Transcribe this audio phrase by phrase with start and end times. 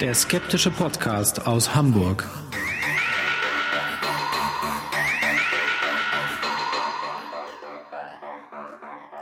[0.00, 2.24] Der skeptische Podcast aus Hamburg.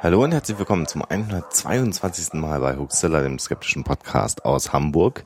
[0.03, 2.35] Hallo und herzlich willkommen zum 122.
[2.35, 5.25] Mal bei Hoaxilla, dem skeptischen Podcast aus Hamburg.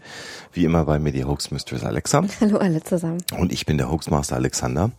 [0.53, 2.23] Wie immer bei mir die Hoax Mistress Alexa.
[2.41, 3.25] Hallo alle zusammen.
[3.37, 4.93] Und ich bin der Hoaxmaster Alexander.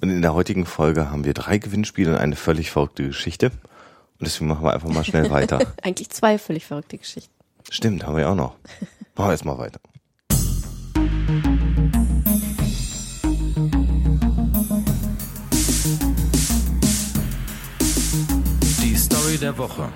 [0.00, 3.46] Und in der heutigen Folge haben wir drei Gewinnspiele und eine völlig verrückte Geschichte.
[3.46, 5.58] Und deswegen machen wir einfach mal schnell weiter.
[5.82, 7.34] Eigentlich zwei völlig verrückte Geschichten.
[7.70, 8.54] Stimmt, haben wir auch noch.
[9.16, 9.80] Machen wir erstmal weiter.
[11.28, 11.34] Die
[18.94, 19.88] Story der Woche.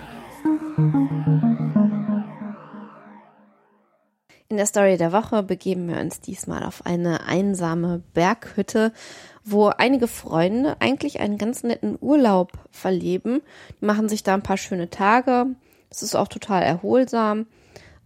[4.48, 8.92] In der Story der Woche begeben wir uns diesmal auf eine einsame Berghütte,
[9.45, 13.41] wo einige Freunde eigentlich einen ganz netten Urlaub verleben.
[13.81, 15.47] Die machen sich da ein paar schöne Tage.
[15.91, 17.47] Es ist auch total erholsam.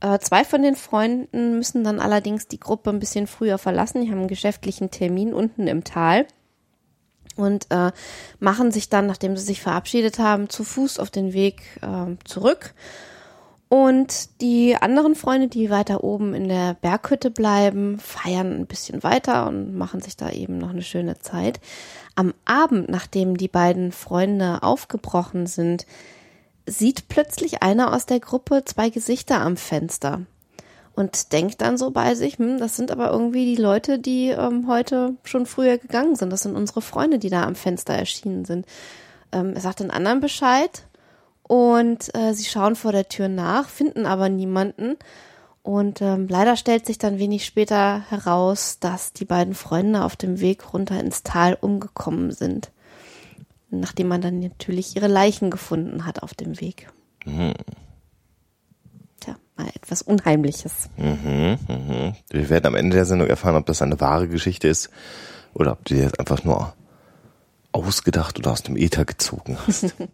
[0.04, 4.02] Äh, zwei von den Freunden müssen dann allerdings die Gruppe ein bisschen früher verlassen.
[4.02, 6.26] Die haben einen geschäftlichen Termin unten im Tal
[7.36, 7.90] und äh,
[8.38, 12.74] machen sich dann, nachdem sie sich verabschiedet haben, zu Fuß auf den Weg äh, zurück.
[13.70, 19.48] Und die anderen Freunde, die weiter oben in der Berghütte bleiben, feiern ein bisschen weiter
[19.48, 21.60] und machen sich da eben noch eine schöne Zeit.
[22.14, 25.86] Am Abend, nachdem die beiden Freunde aufgebrochen sind,
[26.66, 30.22] sieht plötzlich einer aus der Gruppe zwei Gesichter am Fenster
[30.94, 34.68] und denkt dann so bei sich, hm, das sind aber irgendwie die Leute, die ähm,
[34.68, 36.30] heute schon früher gegangen sind.
[36.30, 38.66] Das sind unsere Freunde, die da am Fenster erschienen sind.
[39.32, 40.86] Ähm, er sagt den anderen Bescheid
[41.42, 44.96] und äh, sie schauen vor der Tür nach, finden aber niemanden.
[45.62, 50.40] Und ähm, leider stellt sich dann wenig später heraus, dass die beiden Freunde auf dem
[50.40, 52.70] Weg runter ins Tal umgekommen sind.
[53.70, 56.88] Nachdem man dann natürlich ihre Leichen gefunden hat auf dem Weg.
[57.24, 57.54] Mhm.
[59.20, 60.88] Tja, mal etwas Unheimliches.
[60.96, 62.14] Mhm, mhm.
[62.30, 64.90] Wir werden am Ende der Sendung erfahren, ob das eine wahre Geschichte ist
[65.54, 66.74] oder ob du dir jetzt einfach nur
[67.72, 69.94] ausgedacht oder aus dem Äther gezogen hast.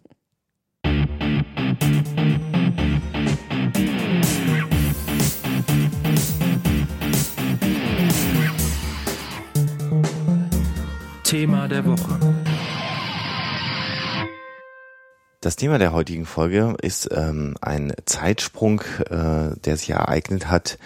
[11.31, 12.30] Thema der Woche.
[15.51, 20.77] Das Thema der heutigen Folge ist ähm, ein Zeitsprung, äh, der sich ereignet hat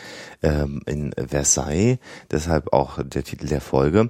[0.42, 2.00] ähm, in Versailles,
[2.31, 4.09] deshalb auch der Titel der Folge.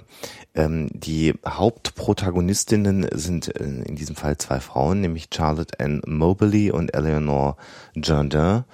[0.54, 6.94] Ähm, die Hauptprotagonistinnen sind in, in diesem Fall zwei Frauen, nämlich Charlotte Ann Mobley und
[6.94, 7.58] Eleanor
[7.94, 8.64] Jardin.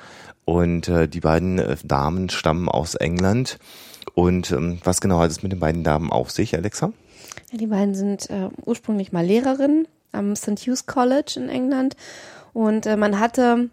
[0.44, 3.58] Und äh, die beiden äh, Damen stammen aus England.
[4.14, 6.92] Und ähm, was genau hat es mit den beiden Damen auf sich, Alexa?
[7.50, 10.60] Ja, die beiden sind äh, ursprünglich mal Lehrerinnen am St.
[10.66, 11.96] Hugh's College in England
[12.52, 13.70] und äh, man hatte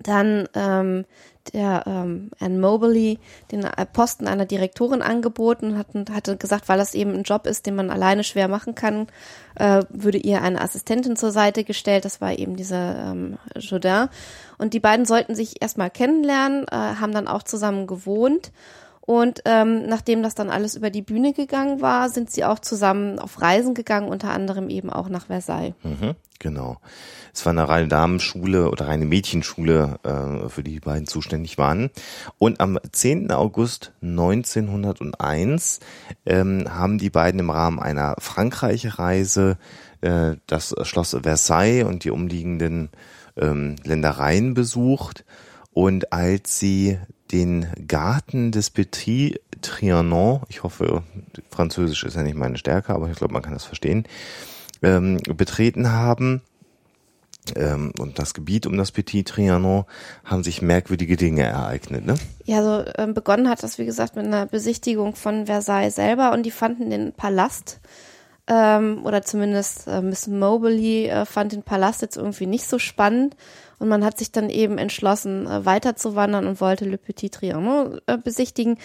[0.00, 1.04] dann ähm,
[1.52, 3.18] der ähm, Anne Mobley
[3.50, 7.66] den Posten einer Direktorin angeboten hat und hatte gesagt, weil das eben ein Job ist,
[7.66, 9.06] den man alleine schwer machen kann,
[9.56, 12.04] äh, würde ihr eine Assistentin zur Seite gestellt.
[12.04, 14.08] Das war eben dieser ähm, Jodin.
[14.58, 18.52] Und die beiden sollten sich erstmal kennenlernen, äh, haben dann auch zusammen gewohnt.
[19.08, 23.18] Und ähm, nachdem das dann alles über die Bühne gegangen war, sind sie auch zusammen
[23.18, 25.72] auf Reisen gegangen, unter anderem eben auch nach Versailles.
[25.82, 26.76] Mhm, genau.
[27.32, 31.88] Es war eine reine Damenschule oder reine Mädchenschule, äh, für die die beiden zuständig waren.
[32.36, 33.32] Und am 10.
[33.32, 35.80] August 1901
[36.26, 39.56] ähm, haben die beiden im Rahmen einer Frankreich-Reise
[40.02, 42.90] äh, das Schloss Versailles und die umliegenden
[43.38, 45.24] ähm, Ländereien besucht.
[45.72, 46.98] Und als sie
[47.32, 51.02] den Garten des Petit Trianon, ich hoffe,
[51.50, 54.04] Französisch ist ja nicht meine Stärke, aber ich glaube, man kann das verstehen,
[54.82, 56.42] ähm, betreten haben,
[57.56, 59.84] ähm, und das Gebiet um das Petit Trianon
[60.24, 62.14] haben sich merkwürdige Dinge ereignet, ne?
[62.44, 66.44] Ja, so ähm, begonnen hat das, wie gesagt, mit einer Besichtigung von Versailles selber und
[66.44, 67.80] die fanden den Palast
[68.48, 73.36] ähm, oder zumindest äh, Miss Mobley äh, fand den Palast jetzt irgendwie nicht so spannend
[73.78, 77.34] und man hat sich dann eben entschlossen, äh, weiter zu wandern und wollte Le Petit
[77.34, 78.78] Trianon äh, besichtigen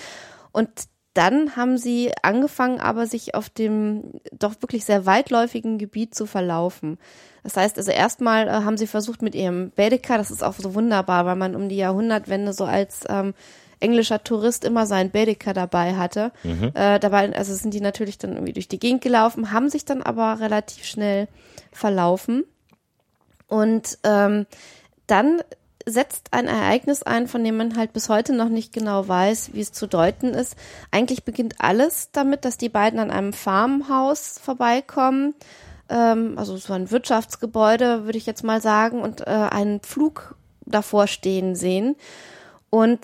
[0.51, 0.69] und
[1.13, 6.97] dann haben sie angefangen, aber sich auf dem doch wirklich sehr weitläufigen Gebiet zu verlaufen.
[7.43, 10.73] Das heißt, also erstmal äh, haben sie versucht mit ihrem Baedeker, das ist auch so
[10.73, 13.33] wunderbar, weil man um die Jahrhundertwende so als ähm,
[13.83, 16.31] englischer Tourist immer seinen Baedeker dabei hatte.
[16.43, 16.71] Mhm.
[16.73, 20.01] Äh, dabei, also sind die natürlich dann irgendwie durch die Gegend gelaufen, haben sich dann
[20.01, 21.27] aber relativ schnell
[21.71, 22.45] verlaufen.
[23.47, 24.45] Und ähm,
[25.05, 25.41] dann
[25.85, 29.61] setzt ein Ereignis ein, von dem man halt bis heute noch nicht genau weiß, wie
[29.61, 30.55] es zu deuten ist.
[30.91, 35.35] Eigentlich beginnt alles damit, dass die beiden an einem Farmhaus vorbeikommen,
[35.89, 41.07] ähm, also so ein Wirtschaftsgebäude, würde ich jetzt mal sagen, und äh, einen Pflug davor
[41.07, 41.95] stehen sehen.
[42.69, 42.99] Und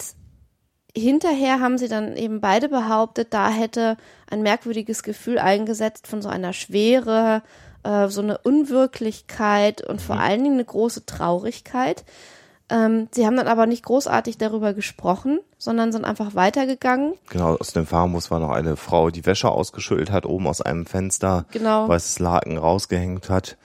[0.95, 3.97] hinterher haben sie dann eben beide behauptet, da hätte
[4.29, 7.41] ein merkwürdiges Gefühl eingesetzt von so einer Schwere,
[7.83, 12.03] äh, so eine Unwirklichkeit und vor allen Dingen eine große Traurigkeit.
[12.71, 17.13] Ähm, sie haben dann aber nicht großartig darüber gesprochen, sondern sind einfach weitergegangen.
[17.29, 20.85] Genau, aus dem Farmhaus war noch eine Frau, die Wäsche ausgeschüttelt hat, oben aus einem
[20.85, 21.87] Fenster, Genau.
[21.87, 23.57] weißes Laken rausgehängt hat.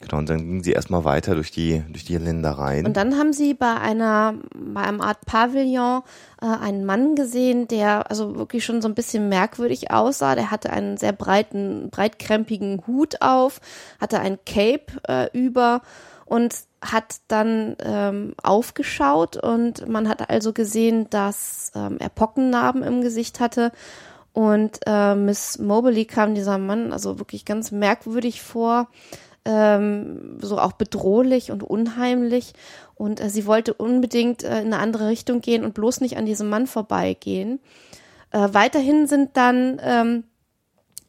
[0.00, 2.86] Genau, und dann gingen sie erstmal weiter durch die, durch die Ländereien.
[2.86, 6.02] Und dann haben sie bei einer, bei einem Art Pavillon
[6.40, 10.34] äh, einen Mann gesehen, der also wirklich schon so ein bisschen merkwürdig aussah.
[10.34, 13.60] Der hatte einen sehr breiten, breitkrempigen Hut auf,
[14.00, 15.82] hatte ein Cape äh, über
[16.24, 23.02] und hat dann ähm, aufgeschaut und man hat also gesehen, dass ähm, er Pockennarben im
[23.02, 23.70] Gesicht hatte.
[24.32, 28.88] Und äh, Miss Mobley kam dieser Mann also wirklich ganz merkwürdig vor
[29.44, 32.52] ähm, so auch bedrohlich und unheimlich.
[32.94, 36.26] Und äh, sie wollte unbedingt äh, in eine andere Richtung gehen und bloß nicht an
[36.26, 37.60] diesem Mann vorbeigehen.
[38.30, 40.24] Äh, weiterhin sind dann ähm,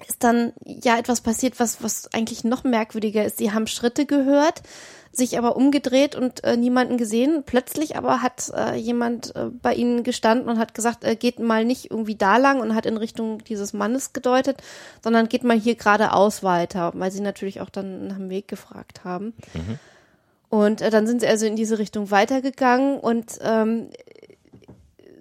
[0.08, 3.38] ist dann ja etwas passiert, was was eigentlich noch merkwürdiger ist.
[3.38, 4.62] Sie haben Schritte gehört,
[5.12, 7.44] sich aber umgedreht und äh, niemanden gesehen.
[7.46, 11.66] Plötzlich aber hat äh, jemand äh, bei ihnen gestanden und hat gesagt, äh, geht mal
[11.66, 14.58] nicht irgendwie da lang und hat in Richtung dieses Mannes gedeutet,
[15.04, 19.04] sondern geht mal hier geradeaus weiter, weil sie natürlich auch dann nach dem Weg gefragt
[19.04, 19.34] haben.
[20.50, 23.90] Und äh, dann sind sie also in diese Richtung weitergegangen und ähm,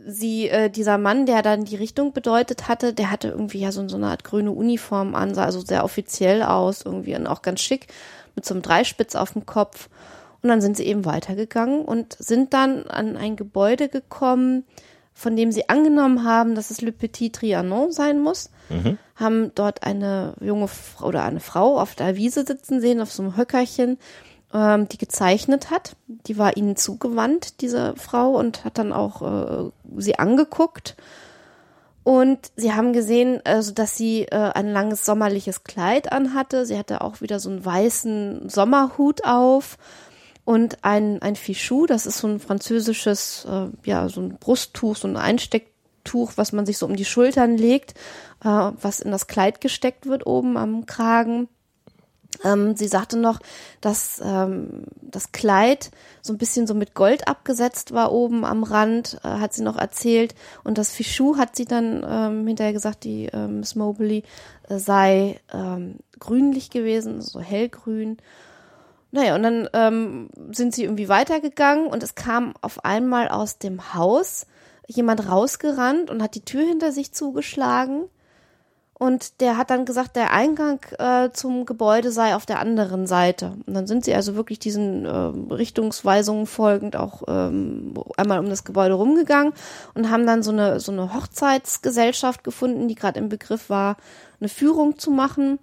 [0.07, 3.87] sie, äh, dieser Mann, der dann die Richtung bedeutet hatte, der hatte irgendwie ja so,
[3.89, 7.61] so eine Art grüne Uniform an, sah also sehr offiziell aus, irgendwie und auch ganz
[7.61, 7.89] schick,
[8.35, 9.89] mit so einem Dreispitz auf dem Kopf.
[10.43, 14.65] Und dann sind sie eben weitergegangen und sind dann an ein Gebäude gekommen,
[15.13, 18.51] von dem sie angenommen haben, dass es Le Petit Trianon sein muss.
[19.17, 23.23] Haben dort eine junge Frau oder eine Frau auf der Wiese sitzen sehen, auf so
[23.23, 23.99] einem Höckerchen,
[24.53, 25.97] ähm, die gezeichnet hat.
[26.27, 30.97] Die war ihnen zugewandt, diese Frau, und hat dann auch äh, sie angeguckt.
[32.03, 36.65] Und sie haben gesehen, also dass sie äh, ein langes sommerliches Kleid anhatte.
[36.65, 39.77] Sie hatte auch wieder so einen weißen Sommerhut auf
[40.45, 45.07] und ein, ein Fichou, das ist so ein französisches, äh, ja, so ein Brusttuch, so
[45.07, 47.93] ein Einstecktuch, was man sich so um die Schultern legt,
[48.43, 51.49] äh, was in das Kleid gesteckt wird oben am Kragen.
[52.45, 53.41] Ähm, sie sagte noch,
[53.81, 55.91] dass ähm, das Kleid
[56.23, 59.77] so ein bisschen so mit Gold abgesetzt war oben am Rand, äh, hat sie noch
[59.77, 60.35] erzählt.
[60.65, 64.23] Und das Fichou hat sie dann ähm, hinterher gesagt, die äh, Miss Mobley
[64.69, 68.19] äh, sei ähm, grünlich gewesen, so hellgrün.
[69.13, 73.93] Naja, und dann ähm, sind sie irgendwie weitergegangen und es kam auf einmal aus dem
[73.95, 74.47] Haus
[74.87, 78.05] jemand rausgerannt und hat die Tür hinter sich zugeschlagen.
[79.01, 83.55] Und der hat dann gesagt, der Eingang äh, zum Gebäude sei auf der anderen Seite.
[83.67, 88.63] Und dann sind sie also wirklich diesen äh, Richtungsweisungen folgend auch ähm, einmal um das
[88.63, 89.55] Gebäude rumgegangen
[89.95, 93.97] und haben dann so eine, so eine Hochzeitsgesellschaft gefunden, die gerade im Begriff war,
[94.39, 95.61] eine Führung zu machen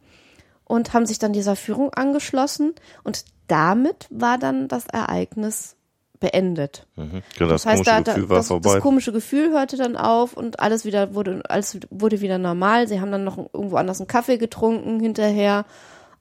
[0.65, 2.73] und haben sich dann dieser Führung angeschlossen.
[3.03, 5.76] Und damit war dann das Ereignis
[6.19, 6.85] beendet.
[6.95, 7.21] Mhm.
[7.37, 10.59] Genau, das, Das heißt, komische da, da, das, das komische Gefühl hörte dann auf und
[10.59, 12.87] alles wieder wurde, alles wurde wieder normal.
[12.87, 15.65] Sie haben dann noch irgendwo anders einen Kaffee getrunken hinterher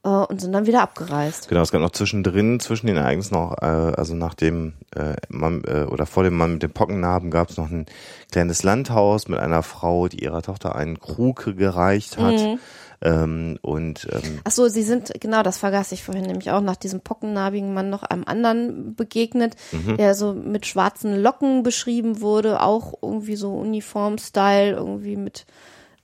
[0.05, 1.49] äh, und sind dann wieder abgereist.
[1.49, 5.63] Genau, es gab noch zwischendrin, zwischen den Ereignissen noch, äh, also nach dem äh, Mann,
[5.67, 7.87] äh, oder vor dem Mann mit den Pockennarben gab es noch ein
[8.31, 12.35] kleines Landhaus mit einer Frau, die ihrer Tochter einen Krug gereicht hat.
[12.35, 12.59] Mhm.
[13.03, 16.77] Ähm, und ähm, Ach so, sie sind, genau, das vergaß ich vorhin nämlich auch, nach
[16.77, 19.97] diesem pockennarbigen Mann noch einem anderen begegnet, Mhm.
[19.99, 25.47] der so mit schwarzen Locken beschrieben wurde, auch irgendwie so Uniform-Style, irgendwie mit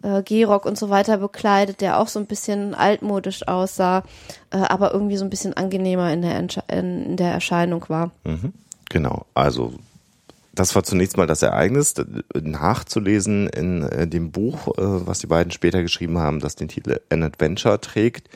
[0.02, 4.02] äh, Gehrock und so weiter bekleidet, der auch so ein bisschen altmodisch aussah,
[4.50, 8.10] äh, aber irgendwie so ein bisschen angenehmer in der, Entsche- in, in der Erscheinung war.
[8.90, 9.72] Genau, also
[10.54, 11.94] das war zunächst mal das Ereignis,
[12.34, 17.00] nachzulesen in äh, dem Buch, äh, was die beiden später geschrieben haben, das den Titel
[17.10, 18.28] An Adventure trägt.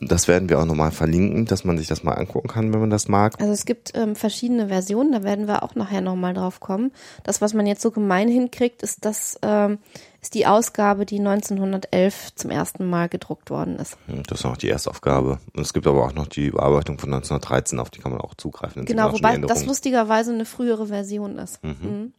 [0.00, 2.90] Das werden wir auch nochmal verlinken, dass man sich das mal angucken kann, wenn man
[2.90, 3.34] das mag.
[3.40, 6.92] Also es gibt ähm, verschiedene Versionen, da werden wir auch nachher nochmal drauf kommen.
[7.24, 9.78] Das, was man jetzt so gemein hinkriegt, ist das ähm,
[10.20, 13.96] ist die Ausgabe, die 1911 zum ersten Mal gedruckt worden ist.
[14.06, 15.38] Hm, Das ist noch die Erstaufgabe.
[15.54, 18.34] Und es gibt aber auch noch die Überarbeitung von 1913, auf die kann man auch
[18.34, 18.84] zugreifen.
[18.84, 21.62] Genau, auch wobei das lustigerweise eine frühere Version ist.
[21.64, 22.12] Mhm.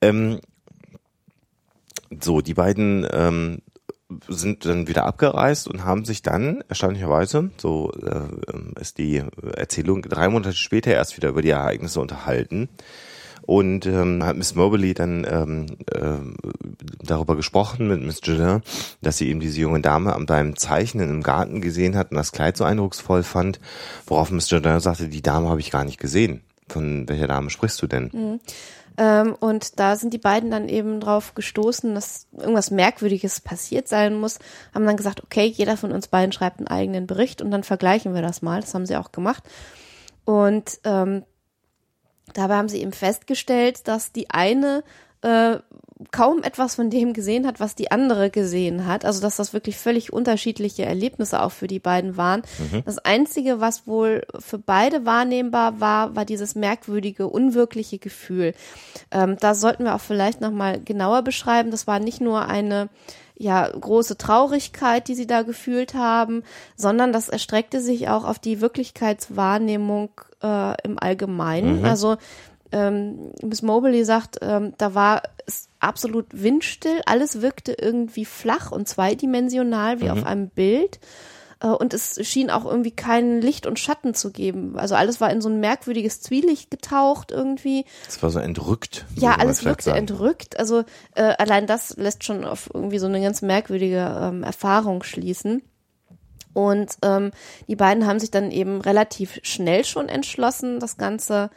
[0.00, 0.40] Ähm,
[2.20, 3.62] so, die beiden ähm,
[4.28, 9.22] sind dann wieder abgereist und haben sich dann erstaunlicherweise, so äh, ist die
[9.54, 12.68] Erzählung, drei Monate später erst wieder über die Ereignisse unterhalten.
[13.48, 16.36] Und ähm, hat Miss Mobley dann ähm, ähm,
[17.02, 18.60] darüber gesprochen mit Miss Judin,
[19.00, 22.32] dass sie eben diese junge Dame am beim Zeichnen im Garten gesehen hat und das
[22.32, 23.58] Kleid so eindrucksvoll fand,
[24.06, 26.42] worauf Miss Judin sagte, die Dame habe ich gar nicht gesehen.
[26.68, 28.38] Von welcher Dame sprichst du denn?
[28.98, 34.14] Ähm, und da sind die beiden dann eben drauf gestoßen, dass irgendwas Merkwürdiges passiert sein
[34.14, 34.40] muss,
[34.74, 38.12] haben dann gesagt, okay, jeder von uns beiden schreibt einen eigenen Bericht und dann vergleichen
[38.12, 38.60] wir das mal.
[38.60, 39.42] Das haben sie auch gemacht.
[40.26, 41.22] Und ähm,
[42.34, 44.82] dabei haben sie eben festgestellt, dass die eine
[45.22, 45.58] äh,
[46.12, 49.04] kaum etwas von dem gesehen hat, was die andere gesehen hat.
[49.04, 52.42] Also dass das wirklich völlig unterschiedliche Erlebnisse auch für die beiden waren.
[52.58, 52.82] Mhm.
[52.84, 58.54] Das Einzige, was wohl für beide wahrnehmbar war, war dieses merkwürdige, unwirkliche Gefühl.
[59.10, 61.70] Ähm, da sollten wir auch vielleicht nochmal genauer beschreiben.
[61.70, 62.88] Das war nicht nur eine
[63.38, 66.42] ja, große Traurigkeit, die sie da gefühlt haben,
[66.76, 70.10] sondern das erstreckte sich auch auf die Wirklichkeitswahrnehmung
[70.42, 71.78] äh, im Allgemeinen.
[71.78, 71.84] Mhm.
[71.84, 72.16] Also
[72.72, 78.88] ähm, Miss Mobley sagt, ähm, da war es absolut windstill, alles wirkte irgendwie flach und
[78.88, 80.10] zweidimensional wie mhm.
[80.10, 80.98] auf einem Bild.
[81.60, 84.78] Äh, und es schien auch irgendwie kein Licht und Schatten zu geben.
[84.78, 87.84] Also alles war in so ein merkwürdiges Zwielicht getaucht irgendwie.
[88.08, 89.06] Es war so entrückt.
[89.16, 89.98] Ja, alles wirkte sagen.
[89.98, 90.58] entrückt.
[90.58, 90.84] Also
[91.14, 95.62] äh, allein das lässt schon auf irgendwie so eine ganz merkwürdige ähm, Erfahrung schließen.
[96.54, 97.30] Und ähm,
[97.68, 101.50] die beiden haben sich dann eben relativ schnell schon entschlossen, das Ganze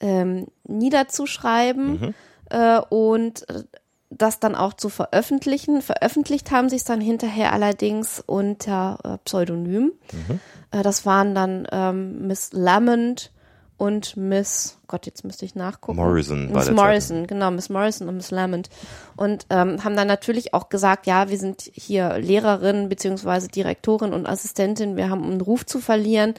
[0.00, 2.14] ähm, niederzuschreiben mhm.
[2.50, 3.64] äh, und äh,
[4.10, 5.82] das dann auch zu veröffentlichen.
[5.82, 9.92] Veröffentlicht haben sie es dann hinterher allerdings unter äh, Pseudonym.
[10.12, 10.40] Mhm.
[10.70, 13.32] Äh, das waren dann ähm, Miss Lamont
[13.78, 15.98] und Miss, Gott, jetzt müsste ich nachgucken.
[15.98, 16.50] Morrison.
[16.50, 17.28] Miss Morrison, Zeit.
[17.28, 18.70] genau, Miss Morrison und Miss Lamont.
[19.16, 24.26] Und ähm, haben dann natürlich auch gesagt, ja, wir sind hier Lehrerin beziehungsweise Direktorin und
[24.26, 26.30] Assistentin, wir haben einen Ruf zu verlieren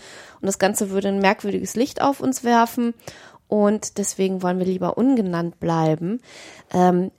[0.42, 2.96] und das Ganze würde ein merkwürdiges Licht auf uns werfen
[3.48, 6.22] und deswegen wollen wir lieber ungenannt bleiben.
[6.74, 7.12] Ähm,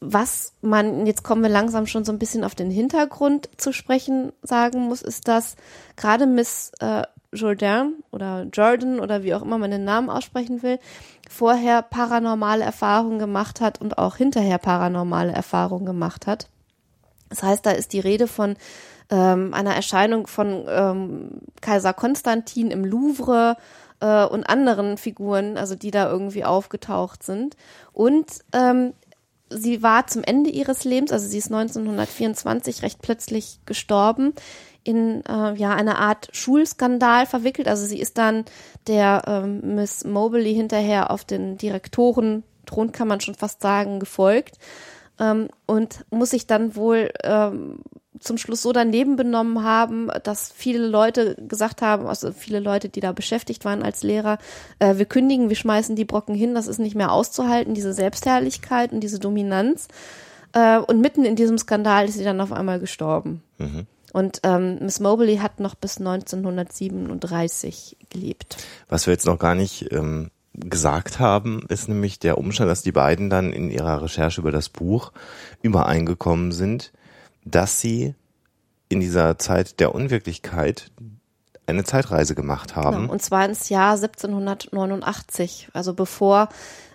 [0.00, 4.32] was man, jetzt kommen wir langsam schon so ein bisschen auf den Hintergrund zu sprechen
[4.42, 5.56] sagen muss, ist, dass
[5.96, 7.02] gerade Miss äh,
[7.32, 10.78] Jordan oder Jordan oder wie auch immer man den Namen aussprechen will,
[11.28, 16.48] vorher paranormale Erfahrungen gemacht hat und auch hinterher paranormale Erfahrungen gemacht hat.
[17.28, 18.56] Das heißt, da ist die Rede von
[19.10, 23.56] ähm, einer Erscheinung von ähm, Kaiser Konstantin im Louvre
[24.00, 27.56] äh, und anderen Figuren, also die da irgendwie aufgetaucht sind.
[27.92, 28.94] Und ähm,
[29.50, 34.34] sie war zum Ende ihres Lebens, also sie ist 1924 recht plötzlich gestorben,
[34.84, 37.68] in äh, ja eine Art Schulskandal verwickelt.
[37.68, 38.44] Also sie ist dann
[38.86, 44.58] der ähm, Miss Mobley hinterher auf den Direktoren Thron kann man schon fast sagen gefolgt
[45.18, 47.80] ähm, und muss sich dann wohl ähm,
[48.20, 53.00] zum Schluss so daneben benommen haben, dass viele Leute gesagt haben, also viele Leute, die
[53.00, 54.38] da beschäftigt waren als Lehrer,
[54.78, 58.92] äh, wir kündigen, wir schmeißen die Brocken hin, das ist nicht mehr auszuhalten, diese Selbstherrlichkeit
[58.92, 59.88] und diese Dominanz.
[60.52, 63.42] Äh, und mitten in diesem Skandal ist sie dann auf einmal gestorben.
[63.58, 63.86] Mhm.
[64.12, 68.56] Und ähm, Miss Mobley hat noch bis 1937 gelebt.
[68.88, 72.92] Was wir jetzt noch gar nicht ähm, gesagt haben, ist nämlich der Umstand, dass die
[72.92, 75.12] beiden dann in ihrer Recherche über das Buch
[75.62, 76.92] übereingekommen sind,
[77.50, 78.14] dass sie
[78.88, 80.90] in dieser Zeit der Unwirklichkeit
[81.66, 83.02] eine Zeitreise gemacht haben.
[83.02, 86.48] Genau, und zwar ins Jahr 1789, also bevor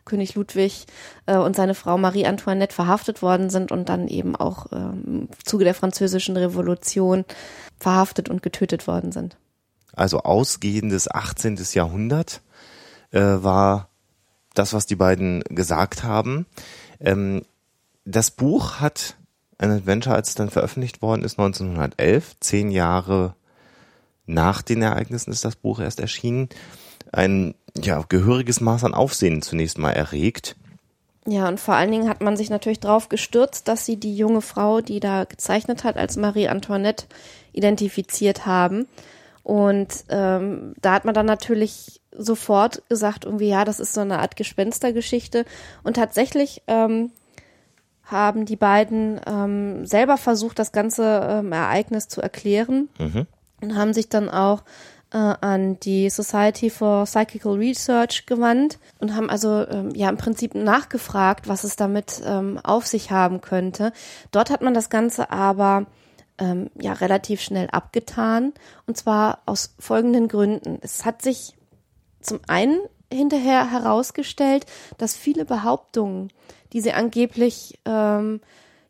[0.06, 0.86] König Ludwig
[1.28, 5.30] äh, und seine Frau Marie Antoinette verhaftet worden sind und dann eben auch äh, im
[5.46, 7.24] Zuge der französischen Revolution
[7.78, 9.38] verhaftet und getötet worden sind.
[9.96, 11.60] Also ausgehendes 18.
[11.74, 12.42] Jahrhundert
[13.12, 13.90] äh, war
[14.56, 16.48] das, was die beiden gesagt haben.
[17.00, 17.44] Ähm,
[18.06, 19.16] das Buch hat
[19.64, 23.36] ein Adventure, als es dann veröffentlicht worden ist, 1911, zehn Jahre
[24.26, 26.50] nach den Ereignissen ist das Buch erst erschienen,
[27.12, 30.56] ein ja, gehöriges Maß an Aufsehen zunächst mal erregt.
[31.26, 34.42] Ja, und vor allen Dingen hat man sich natürlich drauf gestürzt, dass sie die junge
[34.42, 37.06] Frau, die da gezeichnet hat, als Marie Antoinette
[37.54, 38.88] identifiziert haben.
[39.44, 44.20] Und ähm, da hat man dann natürlich sofort gesagt, irgendwie, ja, das ist so eine
[44.20, 45.46] Art Gespenstergeschichte.
[45.84, 47.12] Und tatsächlich ähm,
[48.04, 53.28] haben die beiden ähm, selber versucht, das ganze ähm, Ereignis zu erklären mhm.
[53.62, 54.64] und haben sich dann auch
[55.12, 60.56] äh, an die Society for Psychical Research gewandt und haben also ähm, ja im Prinzip
[60.56, 63.94] nachgefragt, was es damit ähm, auf sich haben könnte.
[64.32, 65.86] Dort hat man das Ganze aber
[66.40, 68.54] ähm, ja relativ schnell abgetan
[68.86, 70.80] und zwar aus folgenden Gründen.
[70.82, 71.56] Es hat sich
[72.20, 72.80] zum einen
[73.12, 74.66] hinterher herausgestellt,
[74.98, 76.30] dass viele Behauptungen,
[76.74, 78.42] die sie angeblich ähm,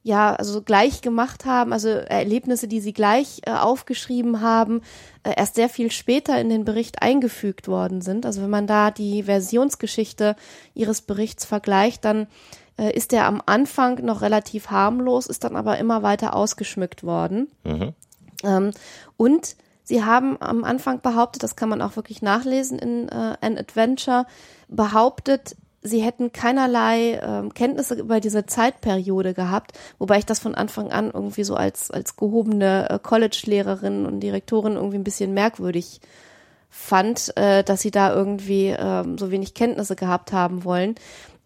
[0.04, 4.82] ja also gleich gemacht haben, also Erlebnisse, die sie gleich äh, aufgeschrieben haben,
[5.24, 8.26] äh, erst sehr viel später in den Bericht eingefügt worden sind.
[8.26, 10.36] Also wenn man da die Versionsgeschichte
[10.74, 12.28] ihres Berichts vergleicht, dann
[12.78, 17.50] äh, ist der am Anfang noch relativ harmlos, ist dann aber immer weiter ausgeschmückt worden.
[17.64, 17.94] Mhm.
[18.44, 18.72] Ähm,
[19.16, 23.58] und Sie haben am Anfang behauptet, das kann man auch wirklich nachlesen in äh, An
[23.58, 24.26] Adventure,
[24.70, 30.92] behauptet, sie hätten keinerlei ähm, Kenntnisse über diese Zeitperiode gehabt, wobei ich das von Anfang
[30.92, 36.02] an irgendwie so als, als gehobene äh, College-Lehrerin und Direktorin irgendwie ein bisschen merkwürdig
[36.70, 40.96] fand, äh, dass sie da irgendwie ähm, so wenig Kenntnisse gehabt haben wollen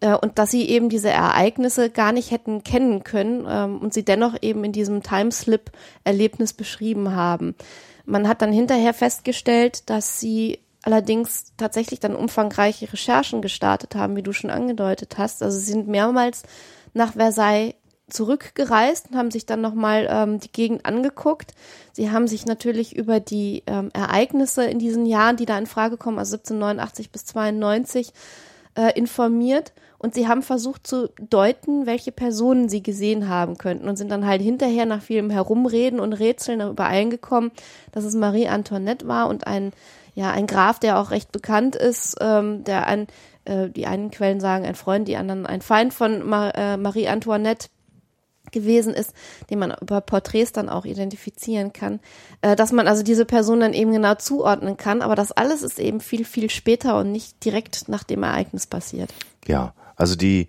[0.00, 4.04] äh, und dass sie eben diese Ereignisse gar nicht hätten kennen können ähm, und sie
[4.04, 7.54] dennoch eben in diesem Timeslip-Erlebnis beschrieben haben.
[8.06, 14.22] Man hat dann hinterher festgestellt, dass sie allerdings tatsächlich dann umfangreiche Recherchen gestartet haben, wie
[14.22, 15.42] du schon angedeutet hast.
[15.42, 16.42] Also sie sind mehrmals
[16.94, 17.74] nach Versailles
[18.08, 21.52] zurückgereist und haben sich dann nochmal ähm, die Gegend angeguckt.
[21.92, 25.96] Sie haben sich natürlich über die ähm, Ereignisse in diesen Jahren, die da in Frage
[25.98, 28.12] kommen, also 1789 bis 92,
[28.76, 33.96] äh, informiert und sie haben versucht zu deuten, welche Personen sie gesehen haben könnten und
[33.96, 37.50] sind dann halt hinterher nach vielem Herumreden und Rätseln übereingekommen,
[37.92, 39.72] dass es Marie Antoinette war und ein
[40.18, 43.06] ja ein Graf, der auch recht bekannt ist, ähm, der ein
[43.44, 47.08] äh, die einen Quellen sagen ein Freund, die anderen ein Feind von Mar äh, Marie
[47.08, 47.68] Antoinette
[48.50, 49.12] gewesen ist,
[49.50, 52.00] den man über Porträts dann auch identifizieren kann,
[52.40, 55.78] äh, dass man also diese Person dann eben genau zuordnen kann, aber das alles ist
[55.78, 59.14] eben viel, viel später und nicht direkt nach dem Ereignis passiert.
[59.46, 60.48] Ja, also die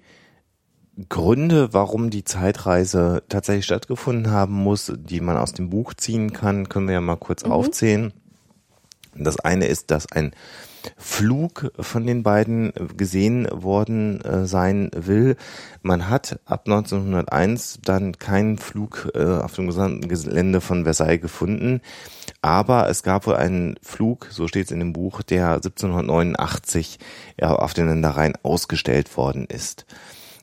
[1.10, 6.70] Gründe, warum die Zeitreise tatsächlich stattgefunden haben muss, die man aus dem Buch ziehen kann,
[6.70, 7.52] können wir ja mal kurz mhm.
[7.52, 8.14] aufzählen.
[9.24, 10.34] Das eine ist, dass ein
[10.98, 15.36] Flug von den beiden gesehen worden äh, sein will.
[15.82, 21.82] Man hat ab 1901 dann keinen Flug äh, auf dem gesamten Gelände von Versailles gefunden.
[22.42, 27.00] Aber es gab wohl einen Flug, so steht es in dem Buch, der 1789
[27.40, 29.86] ja, auf den Ländereien ausgestellt worden ist.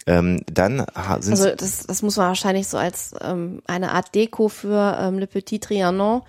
[0.07, 0.87] Ähm, dann
[1.21, 5.19] sind also das, das muss man wahrscheinlich so als ähm, eine Art Deko für ähm,
[5.19, 6.23] Le Petit Trianon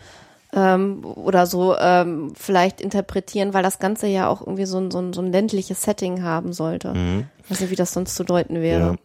[0.58, 5.00] ähm, oder so ähm, vielleicht interpretieren, weil das Ganze ja auch irgendwie so ein, so
[5.00, 6.94] ein, so ein ländliches Setting haben sollte.
[6.96, 7.28] Mhm.
[7.44, 8.82] Ich weiß nicht, wie das sonst zu deuten wäre.
[8.82, 8.96] Ja.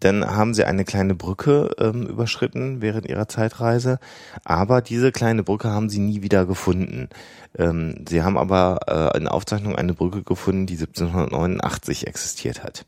[0.00, 3.98] Dann haben sie eine kleine Brücke ähm, überschritten während ihrer Zeitreise,
[4.44, 7.08] aber diese kleine Brücke haben sie nie wieder gefunden.
[7.58, 12.84] Ähm, sie haben aber äh, in Aufzeichnung eine Brücke gefunden, die 1789 existiert hat.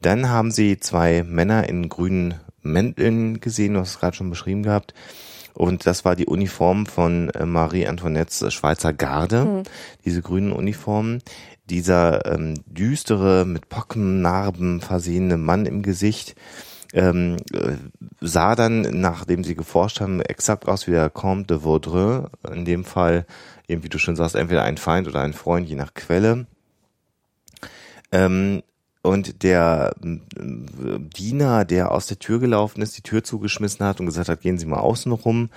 [0.00, 4.62] Dann haben sie zwei Männer in grünen Mänteln gesehen, du hast es gerade schon beschrieben
[4.62, 4.94] gehabt.
[5.54, 9.62] Und das war die Uniform von äh, Marie Antoinettes Schweizer Garde, mhm.
[10.04, 11.22] diese grünen Uniformen.
[11.70, 16.34] Dieser ähm, düstere, mit Pockennarben versehene Mann im Gesicht
[16.94, 17.76] ähm, äh,
[18.20, 22.30] sah dann, nachdem sie geforscht haben, exakt aus wie der Comte de Vaudreux.
[22.52, 23.26] In dem Fall,
[23.66, 26.46] eben wie du schon sagst, entweder ein Feind oder ein Freund, je nach Quelle.
[28.12, 28.62] Ähm,
[29.04, 34.30] und der Diener, der aus der Tür gelaufen ist, die Tür zugeschmissen hat und gesagt
[34.30, 35.50] hat, gehen Sie mal außen rum,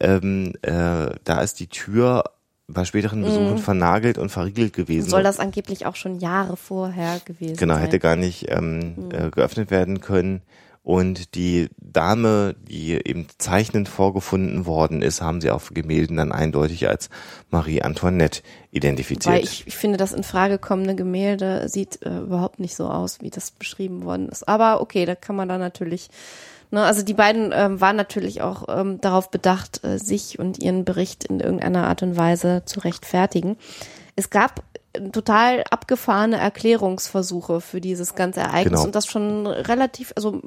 [0.00, 2.24] ähm, äh, da ist die Tür
[2.68, 3.58] bei späteren Besuchen mhm.
[3.58, 5.10] vernagelt und verriegelt gewesen.
[5.10, 7.82] Soll das angeblich auch schon Jahre vorher gewesen genau, sein?
[7.82, 9.10] Genau, hätte gar nicht ähm, mhm.
[9.12, 10.40] äh, geöffnet werden können.
[10.86, 16.86] Und die Dame, die eben zeichnend vorgefunden worden ist, haben sie auf Gemälden dann eindeutig
[16.86, 17.10] als
[17.50, 19.34] Marie Antoinette identifiziert.
[19.34, 23.20] Weil ich, ich finde, das in Frage kommende Gemälde sieht äh, überhaupt nicht so aus,
[23.20, 24.46] wie das beschrieben worden ist.
[24.46, 26.08] Aber okay, da kann man dann natürlich
[26.72, 30.84] Ne, also die beiden ähm, waren natürlich auch ähm, darauf bedacht, äh, sich und ihren
[30.84, 33.56] Bericht in irgendeiner Art und Weise zu rechtfertigen.
[34.16, 34.64] Es gab
[35.12, 38.84] total abgefahrene Erklärungsversuche für dieses ganze Ereignis genau.
[38.84, 40.42] und das schon relativ, also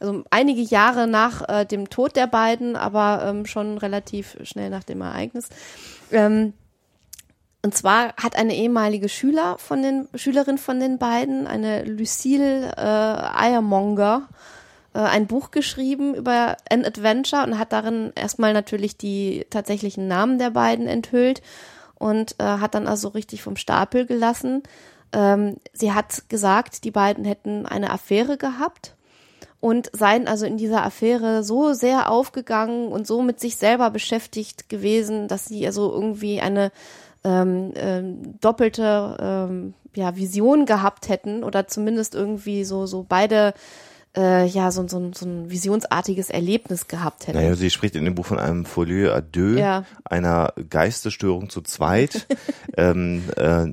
[0.00, 4.84] also einige Jahre nach äh, dem Tod der beiden, aber ähm, schon relativ schnell nach
[4.84, 5.48] dem Ereignis.
[6.10, 6.52] Ähm,
[7.62, 12.80] und zwar hat eine ehemalige Schüler von den Schülerin von den beiden, eine Lucille äh,
[12.80, 14.28] Eiermonger,
[14.94, 20.38] äh, ein Buch geschrieben über an Adventure und hat darin erstmal natürlich die tatsächlichen Namen
[20.38, 21.42] der beiden enthüllt
[21.96, 24.62] und äh, hat dann also richtig vom Stapel gelassen.
[25.12, 28.94] Ähm, sie hat gesagt, die beiden hätten eine Affäre gehabt
[29.60, 34.68] und seien also in dieser Affäre so sehr aufgegangen und so mit sich selber beschäftigt
[34.68, 36.70] gewesen, dass sie also irgendwie eine
[37.24, 43.52] ähm, ähm, doppelte ähm, ja, Vision gehabt hätten oder zumindest irgendwie so so beide
[44.18, 47.38] äh, ja so, so, so ein visionsartiges Erlebnis gehabt hätte.
[47.38, 49.84] Naja, sie spricht in dem Buch von einem Folie à deux, ja.
[50.04, 52.26] einer Geistesstörung zu zweit.
[52.76, 53.66] ähm, äh,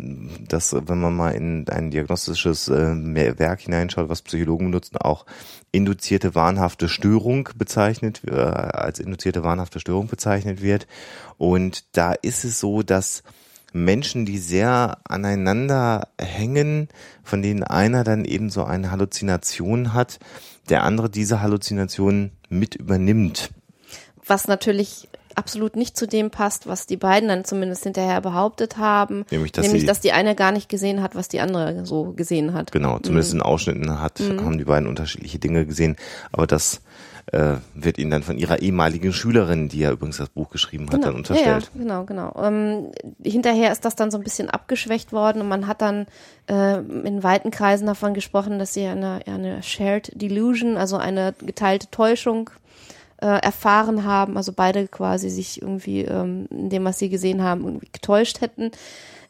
[0.48, 5.26] das, wenn man mal in ein diagnostisches äh, Werk hineinschaut, was Psychologen benutzen, auch
[5.72, 10.88] induzierte wahnhafte Störung bezeichnet, äh, als induzierte wahnhafte Störung bezeichnet wird.
[11.38, 13.24] Und da ist es so, dass
[13.74, 16.90] Menschen, die sehr aneinander hängen,
[17.24, 20.20] von denen einer dann eben so eine Halluzination hat,
[20.70, 23.50] der andere diese Halluzination mit übernimmt.
[24.26, 29.26] Was natürlich absolut nicht zu dem passt, was die beiden dann zumindest hinterher behauptet haben.
[29.30, 32.54] Nämlich, dass nämlich, dass die eine gar nicht gesehen hat, was die andere so gesehen
[32.54, 32.72] hat.
[32.72, 35.98] Genau, zumindest in Ausschnitten hat, haben die beiden unterschiedliche Dinge gesehen.
[36.32, 36.82] Aber das
[37.32, 41.04] äh, wird ihnen dann von ihrer ehemaligen Schülerin, die ja übrigens das Buch geschrieben hat,
[41.04, 41.72] dann unterstellt.
[41.74, 42.34] Ja, ja, genau, genau.
[42.42, 42.92] Ähm,
[43.24, 46.06] hinterher ist das dann so ein bisschen abgeschwächt worden und man hat dann
[46.48, 51.90] äh, in weiten Kreisen davon gesprochen, dass sie eine, eine Shared Delusion, also eine geteilte
[51.90, 52.52] Täuschung
[53.22, 57.66] äh, erfahren haben, also beide quasi sich irgendwie ähm, in dem, was sie gesehen haben,
[57.66, 58.72] irgendwie getäuscht hätten.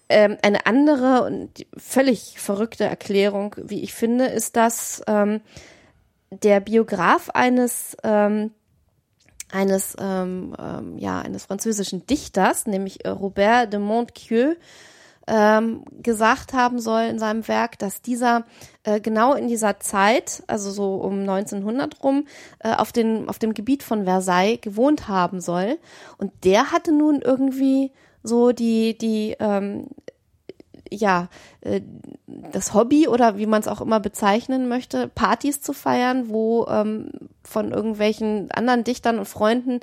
[0.10, 5.40] Ähm, eine andere und völlig verrückte Erklärung, wie ich finde, ist, dass ähm,
[6.44, 8.52] der Biograf eines ähm,
[9.52, 14.56] eines ähm, ähm, ja eines französischen Dichters, nämlich äh, Robert de Montquieu,
[15.28, 18.46] ähm, gesagt haben soll in seinem Werk, dass dieser
[18.84, 22.28] äh, genau in dieser Zeit, also so um 1900 rum,
[22.60, 25.80] äh, auf, den, auf dem Gebiet von Versailles gewohnt haben soll.
[26.18, 27.92] Und der hatte nun irgendwie
[28.24, 29.88] so die, die ähm,
[30.96, 31.30] ja,
[31.62, 31.82] äh,
[32.28, 37.12] das Hobby oder wie man es auch immer bezeichnen möchte, Partys zu feiern, wo ähm,
[37.44, 39.80] von irgendwelchen anderen Dichtern und Freunden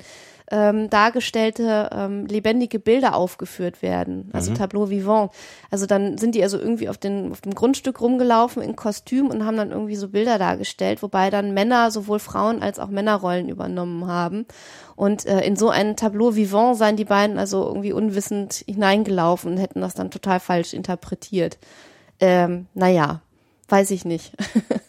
[0.51, 5.31] ähm, dargestellte ähm, lebendige Bilder aufgeführt werden, also Tableau vivant.
[5.71, 9.45] Also dann sind die also irgendwie auf, den, auf dem Grundstück rumgelaufen in Kostüm und
[9.45, 14.07] haben dann irgendwie so Bilder dargestellt, wobei dann Männer sowohl Frauen als auch Männerrollen übernommen
[14.07, 14.45] haben.
[14.95, 19.57] Und äh, in so ein Tableau vivant seien die beiden also irgendwie unwissend hineingelaufen und
[19.57, 21.57] hätten das dann total falsch interpretiert.
[22.19, 23.21] Ähm, naja,
[23.69, 24.33] weiß ich nicht.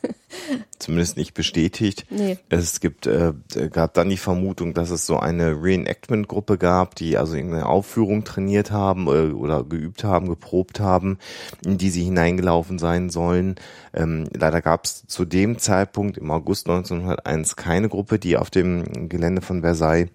[0.78, 2.06] Zumindest nicht bestätigt.
[2.10, 2.38] Nee.
[2.48, 3.32] Es gibt, äh,
[3.70, 8.70] gab dann die Vermutung, dass es so eine Reenactment-Gruppe gab, die also irgendeine Aufführung trainiert
[8.70, 11.18] haben äh, oder geübt haben, geprobt haben,
[11.64, 13.56] in die sie hineingelaufen sein sollen.
[13.92, 19.08] Ähm, leider gab es zu dem Zeitpunkt im August 1901 keine Gruppe, die auf dem
[19.08, 20.10] Gelände von Versailles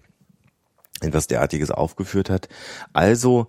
[1.00, 2.48] etwas derartiges aufgeführt hat.
[2.92, 3.48] Also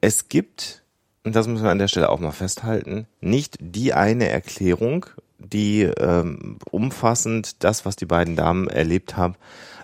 [0.00, 0.79] es gibt,
[1.24, 5.06] und das müssen wir an der Stelle auch mal festhalten, nicht die eine Erklärung,
[5.38, 9.34] die ähm, umfassend das, was die beiden Damen erlebt haben,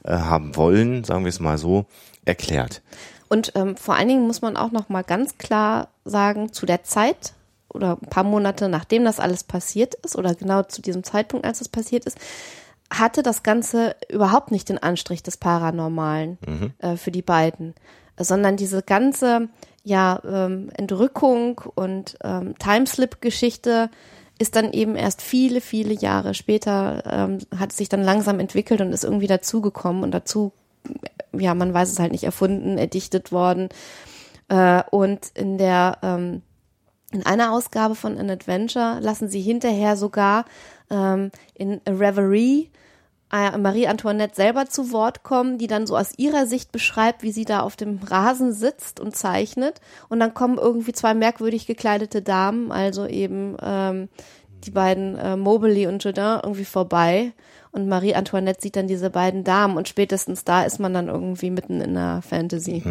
[0.05, 1.87] äh, haben wollen, sagen wir es mal so,
[2.25, 2.83] erklärt.
[3.29, 6.85] Und ähm, vor allen Dingen muss man auch noch mal ganz klar sagen, zu der
[6.85, 7.35] Zeit
[7.69, 11.61] oder ein paar Monate nachdem das alles passiert ist oder genau zu diesem Zeitpunkt, als
[11.61, 12.19] es passiert ist,
[12.91, 16.39] hatte das Ganze überhaupt nicht den Anstrich des Paranormalen
[16.79, 17.75] äh, für die beiden,
[18.19, 19.49] sondern diese ganze
[19.87, 23.89] ja ähm, Entrückung und ähm, Timeslip-Geschichte
[24.37, 28.93] ist dann eben erst viele, viele Jahre später, ähm, hat sich dann langsam entwickelt und
[28.93, 30.53] ist irgendwie dazugekommen und dazu,
[31.33, 33.69] ja, man weiß es halt nicht, erfunden, erdichtet worden.
[34.49, 36.43] Äh, und in der, ähm,
[37.13, 40.47] in einer Ausgabe von An Adventure lassen sie hinterher sogar
[40.91, 42.71] ähm, in A Reverie
[43.31, 47.45] Marie Antoinette selber zu Wort kommen, die dann so aus ihrer Sicht beschreibt, wie sie
[47.45, 49.81] da auf dem Rasen sitzt und zeichnet.
[50.09, 54.09] Und dann kommen irgendwie zwei merkwürdig gekleidete Damen, also eben ähm,
[54.65, 57.33] die beiden äh, Mobley und Jodin irgendwie vorbei.
[57.73, 61.51] Und Marie Antoinette sieht dann diese beiden Damen und spätestens da ist man dann irgendwie
[61.51, 62.83] mitten in der Fantasy.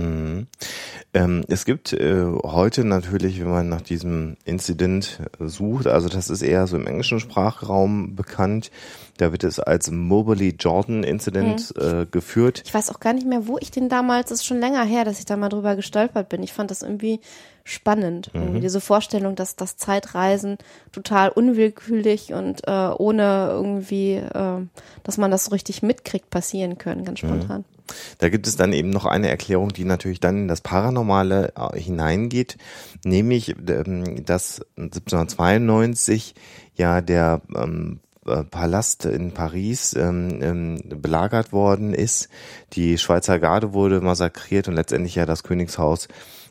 [1.14, 6.44] Ähm, es gibt äh, heute natürlich, wenn man nach diesem Incident sucht, also das ist
[6.44, 8.70] eher so im englischen Sprachraum bekannt,
[9.18, 12.64] da wird es als Moberly Jordan Incident äh, geführt.
[12.66, 15.06] Ich weiß auch gar nicht mehr, wo ich den damals, das ist schon länger her,
[15.06, 16.44] dass ich da mal drüber gestolpert bin.
[16.44, 17.20] Ich fand das irgendwie
[17.64, 18.30] spannend.
[18.34, 20.58] Irgendwie diese Vorstellung, dass das Zeitreisen
[20.92, 24.62] total unwillkürlich und äh, ohne irgendwie, äh,
[25.04, 27.66] dass man das so richtig mitkriegt, passieren können, ganz spontan.
[28.20, 31.80] Da gibt es dann eben noch eine Erklärung, die natürlich dann in das Paranormale äh,
[31.80, 32.58] hineingeht,
[33.04, 36.36] nämlich, ähm, dass 1792
[36.76, 42.30] ja der ähm, äh, Palast in Paris ähm, ähm, belagert worden ist.
[42.74, 46.08] Die Schweizer Garde wurde massakriert und letztendlich ja das Königshaus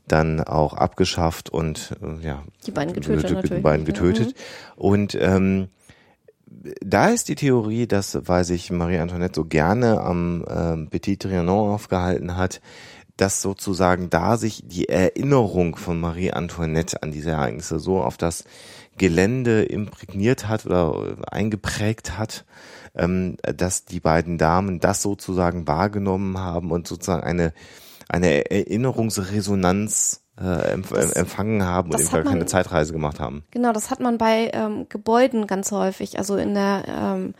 [0.06, 3.62] dann auch abgeschafft und äh, ja Die beiden getötet die natürlich.
[3.62, 4.34] beiden getötet.
[4.76, 5.68] Und ähm,
[6.80, 11.70] da ist die Theorie, dass, weil sich Marie Antoinette so gerne am ähm, Petit Trianon
[11.70, 12.60] aufgehalten hat,
[13.16, 18.44] dass sozusagen da sich die Erinnerung von Marie Antoinette an diese Ereignisse so auf das
[18.98, 22.44] Gelände imprägniert hat oder eingeprägt hat,
[22.94, 27.52] ähm, dass die beiden Damen das sozusagen wahrgenommen haben und sozusagen eine,
[28.08, 33.44] eine Erinnerungsresonanz äh, empf Das- empfangen haben und eben gar keine man- Zeitreise gemacht haben.
[33.52, 36.18] Genau, das hat man bei ähm, Gebäuden ganz häufig.
[36.18, 37.34] Also in der, ähm,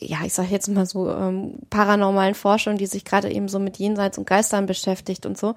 [0.00, 3.76] ja, ich sag jetzt mal so, ähm, paranormalen Forschung, die sich gerade eben so mit
[3.78, 5.54] Jenseits und Geistern beschäftigt und so.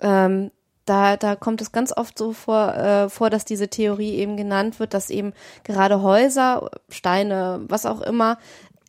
[0.00, 0.50] Ähm,
[0.84, 4.80] da, da kommt es ganz oft so vor, äh, vor, dass diese Theorie eben genannt
[4.80, 5.32] wird, dass eben
[5.64, 8.38] gerade Häuser, Steine, was auch immer,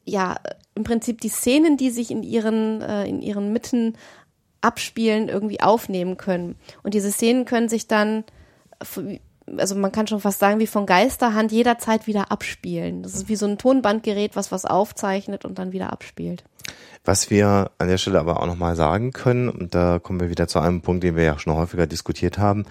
[0.06, 0.36] ja,
[0.76, 3.96] im Prinzip die Szenen, die sich in ihren, äh, in ihren Mitten
[4.62, 6.56] abspielen, irgendwie aufnehmen können.
[6.84, 8.24] Und diese Szenen können sich dann,
[9.58, 13.04] also man kann schon fast sagen, wie von Geisterhand jederzeit wieder abspielen.
[13.04, 16.44] Das ist wie so ein Tonbandgerät, was was aufzeichnet und dann wieder abspielt.
[17.06, 20.48] Was wir an der Stelle aber auch nochmal sagen können, und da kommen wir wieder
[20.48, 22.66] zu einem Punkt, den wir ja schon häufiger diskutiert haben,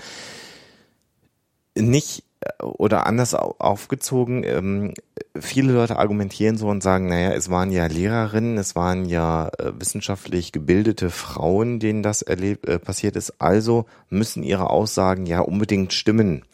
[1.74, 2.24] nicht
[2.62, 4.94] oder anders aufgezogen, ähm,
[5.38, 9.72] viele Leute argumentieren so und sagen, naja, es waren ja Lehrerinnen, es waren ja äh,
[9.78, 15.92] wissenschaftlich gebildete Frauen, denen das erlebt, äh, passiert ist, also müssen ihre Aussagen ja unbedingt
[15.92, 16.44] stimmen,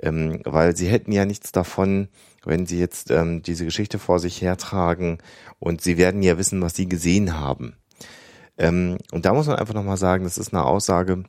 [0.00, 2.08] ähm, weil sie hätten ja nichts davon,
[2.44, 5.18] wenn sie jetzt ähm, diese Geschichte vor sich hertragen
[5.58, 7.76] und sie werden ja wissen, was sie gesehen haben.
[8.58, 11.24] Ähm, und da muss man einfach nochmal sagen, das ist eine Aussage,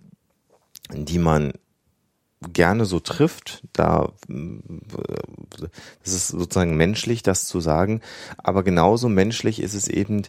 [0.91, 1.53] die man
[2.51, 3.63] gerne so trifft.
[3.73, 4.11] Da
[6.03, 8.01] das ist sozusagen menschlich, das zu sagen.
[8.37, 10.23] Aber genauso menschlich ist es eben,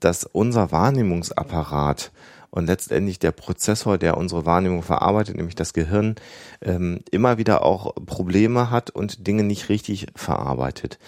[0.00, 2.10] dass unser Wahrnehmungsapparat
[2.50, 6.16] und letztendlich der Prozessor, der unsere Wahrnehmung verarbeitet, nämlich das Gehirn,
[6.62, 10.98] ähm, immer wieder auch Probleme hat und Dinge nicht richtig verarbeitet.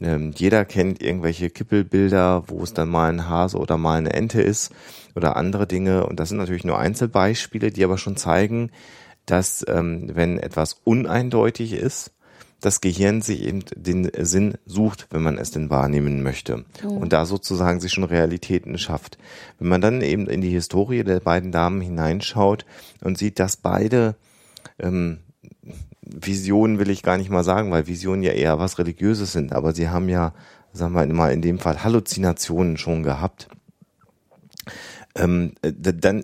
[0.00, 4.42] Ähm, jeder kennt irgendwelche Kippelbilder, wo es dann mal ein Hase oder mal eine Ente
[4.42, 4.72] ist
[5.14, 6.06] oder andere Dinge.
[6.06, 8.70] Und das sind natürlich nur Einzelbeispiele, die aber schon zeigen,
[9.30, 12.12] dass ähm, wenn etwas uneindeutig ist,
[12.60, 16.64] das Gehirn sich eben den Sinn sucht, wenn man es denn wahrnehmen möchte.
[16.82, 16.90] Mhm.
[16.90, 19.16] Und da sozusagen sich schon Realitäten schafft.
[19.58, 22.66] Wenn man dann eben in die Historie der beiden Damen hineinschaut
[23.00, 24.16] und sieht, dass beide
[24.80, 25.18] ähm,
[26.02, 29.72] Visionen will ich gar nicht mal sagen, weil Visionen ja eher was Religiöses sind, aber
[29.72, 30.32] sie haben ja,
[30.72, 33.48] sagen wir mal, in dem Fall Halluzinationen schon gehabt
[35.14, 36.22] ähm, dann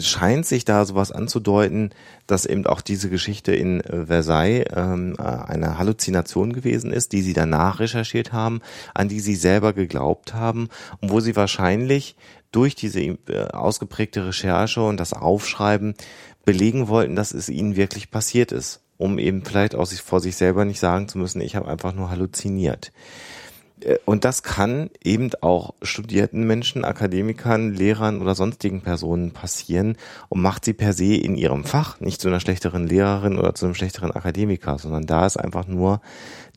[0.00, 1.90] scheint sich da sowas anzudeuten,
[2.26, 7.22] dass eben auch diese Geschichte in äh, Versailles ähm, äh, eine Halluzination gewesen ist, die
[7.22, 8.60] sie danach recherchiert haben,
[8.94, 10.68] an die sie selber geglaubt haben
[11.00, 12.16] und wo sie wahrscheinlich
[12.50, 13.16] durch diese äh,
[13.52, 15.94] ausgeprägte Recherche und das Aufschreiben
[16.44, 20.36] belegen wollten, dass es ihnen wirklich passiert ist, um eben vielleicht auch sich vor sich
[20.36, 22.92] selber nicht sagen zu müssen, ich habe einfach nur halluziniert.
[23.84, 29.96] Äh, und das kann eben auch studierten Menschen, Akademikern, Lehrern oder sonstigen Personen passieren
[30.28, 33.66] und macht sie per se in ihrem Fach nicht zu einer schlechteren Lehrerin oder zu
[33.66, 36.00] einem schlechteren Akademiker, sondern da ist einfach nur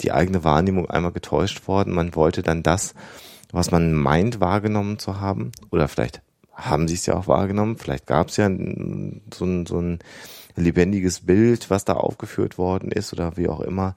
[0.02, 1.94] die eigene Wahrnehmung einmal getäuscht worden.
[1.94, 2.94] Man wollte dann das,
[3.52, 6.22] was man meint wahrgenommen zu haben, oder vielleicht
[6.54, 10.00] haben sie es ja auch wahrgenommen, vielleicht gab es ja so ein, so ein
[10.56, 13.96] lebendiges Bild, was da aufgeführt worden ist oder wie auch immer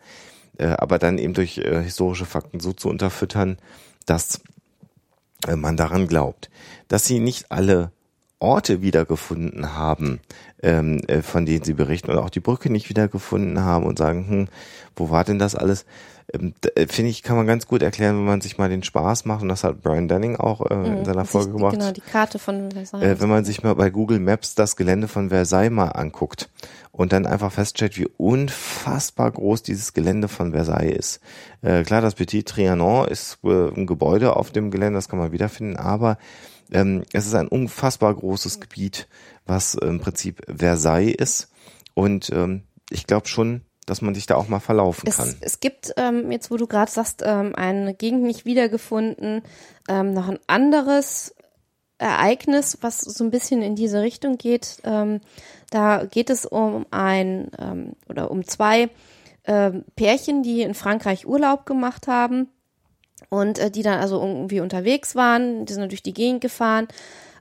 [0.59, 3.59] äh, aber dann eben durch äh, historische Fakten so zu unterfüttern,
[4.07, 4.40] dass
[5.47, 6.51] äh, man daran glaubt.
[6.88, 7.92] Dass sie nicht alle
[8.40, 10.21] Orte wiedergefunden haben,
[10.62, 14.29] ähm, äh, von denen sie berichten und auch die Brücke nicht wiedergefunden haben und sagen,
[14.29, 14.49] hm,
[14.97, 15.85] wo war denn das alles?
[16.33, 19.25] Ähm, äh, Finde ich, kann man ganz gut erklären, wenn man sich mal den Spaß
[19.25, 21.79] macht und das hat Brian Denning auch äh, in mhm, seiner Folge gemacht.
[21.79, 23.03] Genau, die Karte von Versailles.
[23.03, 26.51] Äh, wenn man sich mal bei Google Maps das Gelände von Versailles mal anguckt
[26.92, 31.21] und dann einfach feststellt, wie unfassbar groß dieses Gelände von Versailles ist.
[31.62, 35.33] Äh, klar, das Petit Trianon ist äh, ein Gebäude auf dem Gelände, das kann man
[35.33, 36.18] wiederfinden, aber
[36.73, 39.09] ähm, es ist ein unfassbar großes Gebiet,
[39.47, 41.51] was im Prinzip Versailles ist.
[41.95, 45.35] Und ähm, ich glaube schon, dass man sich da auch mal verlaufen kann.
[45.41, 49.43] Es gibt, ähm, jetzt wo du gerade sagst, ähm, eine Gegend nicht wiedergefunden,
[49.89, 51.35] ähm, noch ein anderes
[51.97, 54.79] Ereignis, was so ein bisschen in diese Richtung geht.
[54.85, 55.21] Ähm,
[55.71, 58.91] da geht es um ein ähm, oder um zwei
[59.45, 62.49] äh, Pärchen, die in Frankreich Urlaub gemacht haben
[63.31, 66.89] und äh, die dann also irgendwie unterwegs waren, die sind durch die Gegend gefahren,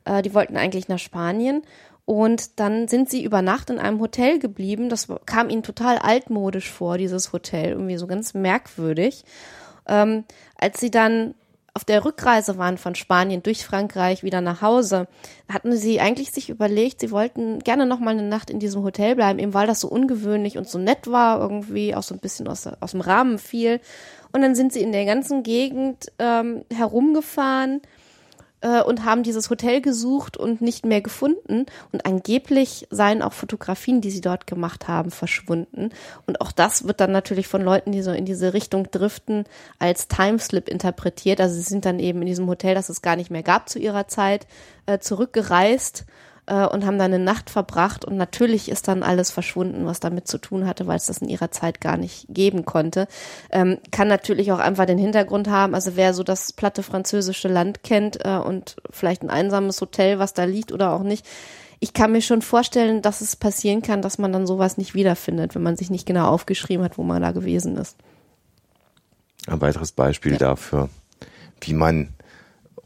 [0.06, 1.63] äh, die wollten eigentlich nach Spanien
[2.06, 4.88] und dann sind sie über Nacht in einem Hotel geblieben.
[4.88, 9.26] Das kam ihnen total altmodisch vor, dieses Hotel, irgendwie so ganz merkwürdig.
[9.90, 10.24] Ähm,
[10.58, 11.36] als sie dann
[11.78, 15.08] auf der Rückreise waren von Spanien durch Frankreich wieder nach Hause,
[15.48, 19.13] hatten sie eigentlich sich überlegt, sie wollten gerne noch mal eine Nacht in diesem Hotel
[19.13, 22.48] bleiben, eben weil das so ungewöhnlich und so nett war, irgendwie auch so ein bisschen
[22.48, 23.80] aus, aus dem Rahmen fiel.
[24.32, 27.84] Und dann sind sie in der ganzen Gegend ähm, herumgefahren
[28.62, 31.65] äh, und haben dieses Hotel gesucht und nicht mehr gefunden.
[31.91, 35.89] Und angeblich seien auch Fotografien, die sie dort gemacht haben, verschwunden.
[36.26, 39.46] Und auch das wird dann natürlich von Leuten, die so in diese Richtung driften,
[39.80, 41.41] als Timeslip interpretiert.
[41.41, 43.80] Also sie sind dann eben in diesem Hotel, das es gar nicht mehr gab zu
[43.80, 44.48] ihrer Zeit,
[44.86, 46.06] äh, zurückgereist
[46.47, 50.27] äh, und haben dann eine Nacht verbracht und natürlich ist dann alles verschwunden, was damit
[50.27, 53.07] zu tun hatte, weil es das in ihrer Zeit gar nicht geben konnte.
[53.51, 57.83] Ähm, kann natürlich auch einfach den Hintergrund haben, also wer so das platte französische Land
[57.83, 61.25] kennt äh, und vielleicht ein einsames Hotel, was da liegt oder auch nicht,
[61.79, 65.53] ich kann mir schon vorstellen, dass es passieren kann, dass man dann sowas nicht wiederfindet,
[65.53, 67.97] wenn man sich nicht genau aufgeschrieben hat, wo man da gewesen ist.
[69.45, 70.38] Ein weiteres Beispiel ja.
[70.39, 70.89] dafür,
[71.62, 72.10] wie man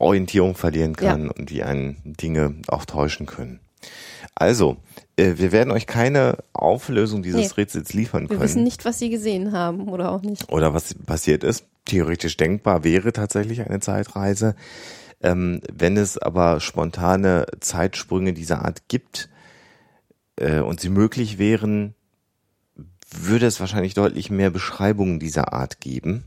[0.02, 1.32] Orientierung verlieren kann ja.
[1.32, 3.60] und die einen Dinge auch täuschen können.
[4.36, 4.78] Also,
[5.18, 7.54] äh, wir werden euch keine Auflösung dieses Nee.
[7.58, 8.42] Rätsels liefern Wir können.
[8.42, 10.50] wissen nicht, was sie gesehen haben oder auch nicht.
[10.52, 11.66] oder was passiert ist.
[11.86, 14.56] Theoretisch denkbar wäre tatsächlich eine Zeitreise.
[15.22, 19.30] Ähm, wenn es aber spontane Zeitsprünge dieser Art gibt
[20.38, 21.96] äh, und sie möglich wären,
[23.12, 26.24] würde es wahrscheinlich deutlich mehr Beschreibungen dieser Art geben.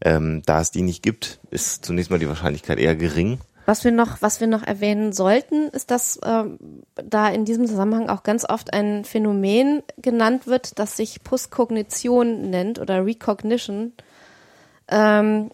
[0.00, 3.38] Ähm, da es die nicht gibt, ist zunächst mal die Wahrscheinlichkeit eher gering.
[3.66, 6.58] Was wir noch, was wir noch erwähnen sollten, ist, dass ähm,
[6.94, 12.78] da in diesem Zusammenhang auch ganz oft ein Phänomen genannt wird, das sich Postkognition nennt
[12.78, 13.92] oder Recognition.
[14.90, 15.50] Ähm,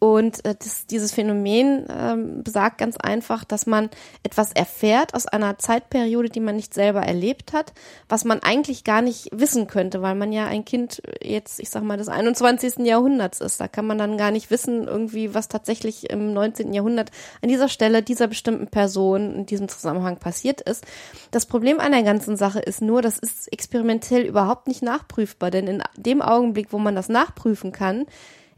[0.00, 3.90] und äh, das, dieses Phänomen ähm, besagt ganz einfach, dass man
[4.22, 7.72] etwas erfährt aus einer Zeitperiode, die man nicht selber erlebt hat,
[8.08, 11.82] was man eigentlich gar nicht wissen könnte, weil man ja ein Kind jetzt, ich sag
[11.82, 12.86] mal, des 21.
[12.86, 13.60] Jahrhunderts ist.
[13.60, 16.72] Da kann man dann gar nicht wissen, irgendwie, was tatsächlich im 19.
[16.72, 17.10] Jahrhundert
[17.42, 20.84] an dieser Stelle dieser bestimmten Person in diesem Zusammenhang passiert ist.
[21.32, 25.66] Das Problem an der ganzen Sache ist nur, das ist experimentell überhaupt nicht nachprüfbar, denn
[25.66, 28.06] in dem Augenblick, wo man das nachprüfen kann,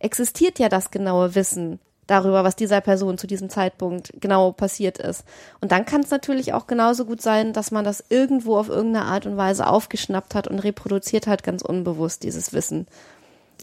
[0.01, 1.79] existiert ja das genaue Wissen
[2.11, 5.25] darüber, was dieser Person zu diesem Zeitpunkt genau passiert ist.
[5.61, 9.07] Und dann kann es natürlich auch genauso gut sein, dass man das irgendwo auf irgendeine
[9.07, 12.87] Art und Weise aufgeschnappt hat und reproduziert hat, ganz unbewusst, dieses Wissen.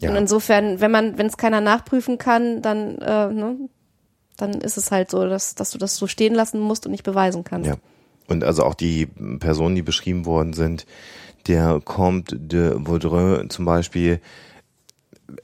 [0.00, 0.10] Ja.
[0.10, 3.56] Und insofern, wenn man, wenn es keiner nachprüfen kann, dann, äh, ne,
[4.38, 7.04] dann ist es halt so, dass, dass du das so stehen lassen musst und nicht
[7.04, 7.68] beweisen kannst.
[7.68, 7.76] Ja.
[8.28, 9.06] Und also auch die
[9.40, 10.86] Personen, die beschrieben worden sind,
[11.48, 14.20] der Comte de Vaudreuil zum Beispiel,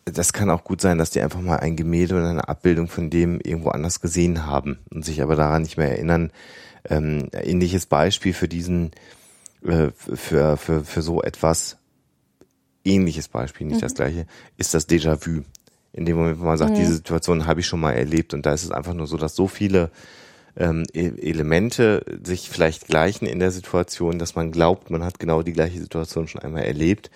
[0.05, 3.11] das kann auch gut sein, dass die einfach mal ein Gemälde oder eine Abbildung von
[3.11, 6.31] dem irgendwo anders gesehen haben und sich aber daran nicht mehr erinnern.
[6.89, 8.93] Ähm, ähnliches Beispiel für diesen,
[9.65, 11.77] äh, für, für, für so etwas,
[12.85, 14.27] ähnliches Beispiel, nicht das gleiche,
[14.59, 15.43] ist das Déjà-vu.
[15.93, 18.53] In dem Moment, wo man sagt, diese Situation habe ich schon mal erlebt und da
[18.53, 19.91] ist es einfach nur so, dass so viele
[20.57, 25.43] ähm, E- Elemente sich vielleicht gleichen in der Situation, dass man glaubt, man hat genau
[25.43, 27.11] die gleiche Situation schon einmal erlebt.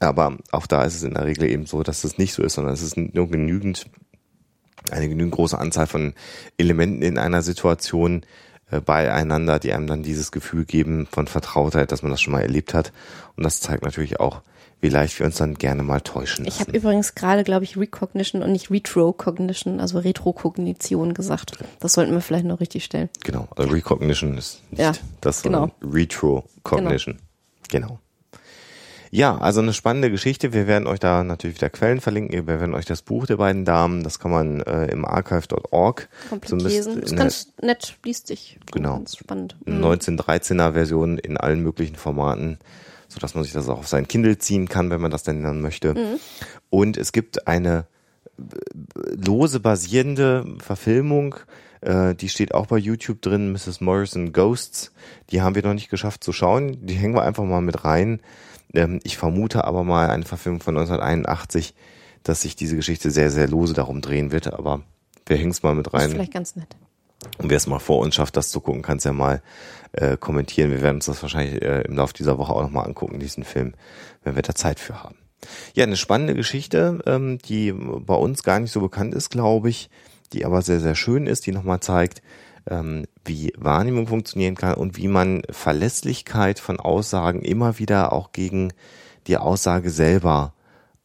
[0.00, 2.54] Aber auch da ist es in der Regel eben so, dass das nicht so ist,
[2.54, 3.86] sondern es ist nur genügend,
[4.90, 6.14] eine genügend große Anzahl von
[6.56, 8.24] Elementen in einer Situation
[8.70, 12.40] äh, beieinander, die einem dann dieses Gefühl geben von Vertrautheit, dass man das schon mal
[12.40, 12.92] erlebt hat.
[13.36, 14.40] Und das zeigt natürlich auch,
[14.80, 16.68] wie leicht wir uns dann gerne mal täuschen Ich lassen.
[16.68, 21.52] habe übrigens gerade, glaube ich, Recognition und nicht Retrocognition, also Retrokognition gesagt.
[21.80, 23.10] Das sollten wir vielleicht noch richtig stellen.
[23.22, 25.70] Genau, also Recognition ist nicht Ja, das, genau.
[25.82, 27.18] sondern Retrocognition.
[27.68, 27.98] Genau.
[29.10, 30.52] Ja, also eine spannende Geschichte.
[30.52, 32.46] Wir werden euch da natürlich wieder Quellen verlinken.
[32.46, 36.08] Wir werden euch das Buch der beiden Damen, das kann man äh, im archive.org
[36.44, 37.02] zumindest lesen.
[37.02, 38.58] Ist in der ganz nett, liest sich.
[38.72, 38.96] Genau.
[38.96, 39.56] Ganz spannend.
[39.64, 39.84] Mhm.
[39.84, 42.58] 1913er Version in allen möglichen Formaten,
[43.08, 45.42] so dass man sich das auch auf sein Kindle ziehen kann, wenn man das denn
[45.42, 45.94] dann möchte.
[45.94, 46.20] Mhm.
[46.70, 47.86] Und es gibt eine
[48.38, 48.42] äh,
[49.16, 51.34] lose basierende Verfilmung,
[51.80, 53.80] äh, die steht auch bei YouTube drin, Mrs.
[53.80, 54.92] Morrison Ghosts.
[55.30, 56.86] Die haben wir noch nicht geschafft zu schauen.
[56.86, 58.20] Die hängen wir einfach mal mit rein.
[58.74, 61.74] Ähm, ich vermute aber mal eine Verfilmung von 1981,
[62.22, 64.52] dass sich diese Geschichte sehr, sehr lose darum drehen wird.
[64.52, 64.82] Aber
[65.26, 66.10] wir hängen es mal mit Ist rein.
[66.10, 66.76] vielleicht ganz nett.
[67.38, 69.42] Und wer es mal vor uns schafft, das zu gucken, kann es ja mal
[69.92, 70.70] äh, kommentieren.
[70.70, 73.74] Wir werden uns das wahrscheinlich äh, im Laufe dieser Woche auch nochmal angucken, diesen Film,
[74.24, 75.16] wenn wir da Zeit für haben.
[75.74, 79.90] Ja, eine spannende Geschichte, ähm, die bei uns gar nicht so bekannt ist, glaube ich,
[80.32, 82.22] die aber sehr, sehr schön ist, die nochmal zeigt,
[82.68, 88.72] ähm, wie Wahrnehmung funktionieren kann und wie man Verlässlichkeit von Aussagen immer wieder auch gegen
[89.26, 90.54] die Aussage selber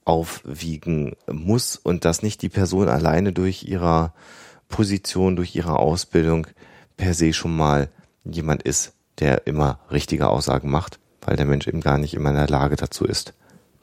[0.06, 4.13] aufwiegen muss und dass nicht die Person alleine durch ihrer
[4.70, 6.48] Position, durch ihre Ausbildung
[6.98, 7.89] per se schon mal
[8.24, 12.36] jemand ist, der immer richtige Aussagen macht, weil der Mensch eben gar nicht immer in
[12.36, 13.34] der Lage dazu ist,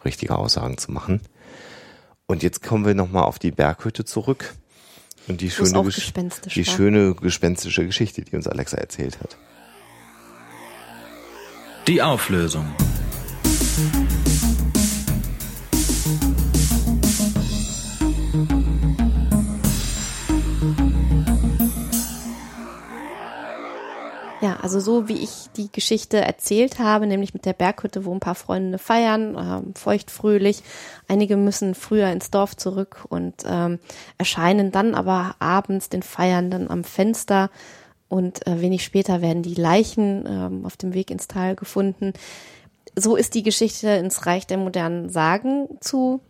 [0.04, 1.20] richtige Aussagen zu machen.
[2.26, 4.54] Und jetzt kommen wir nochmal auf die Berghütte zurück
[5.28, 6.74] und die schöne, auch gespenstisch die war.
[6.74, 9.36] schöne gespenstische Geschichte, die uns Alexa erzählt hat.
[11.86, 12.74] Die Auflösung.
[24.42, 28.18] Ja, also so wie ich die Geschichte erzählt habe, nämlich mit der Berghütte, wo ein
[28.18, 30.64] paar Freunde feiern, ähm, feuchtfröhlich.
[31.06, 33.78] Einige müssen früher ins Dorf zurück und ähm,
[34.18, 37.50] erscheinen dann aber abends den Feiern dann am Fenster
[38.08, 42.12] und äh, wenig später werden die Leichen ähm, auf dem Weg ins Tal gefunden.
[42.96, 46.20] So ist die Geschichte ins Reich der modernen Sagen zu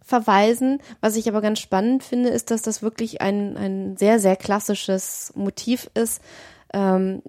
[0.00, 0.80] verweisen.
[1.02, 5.30] Was ich aber ganz spannend finde, ist, dass das wirklich ein, ein sehr, sehr klassisches
[5.36, 6.22] Motiv ist.
[6.72, 7.22] Ähm,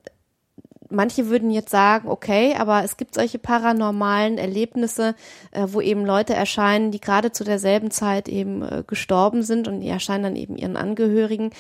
[0.92, 5.16] manche würden jetzt sagen, okay, aber es gibt solche paranormalen Erlebnisse,
[5.52, 9.82] äh, wo eben Leute erscheinen, die gerade zu derselben Zeit eben äh, gestorben sind und
[9.82, 11.52] die erscheinen dann eben ihren Angehörigen.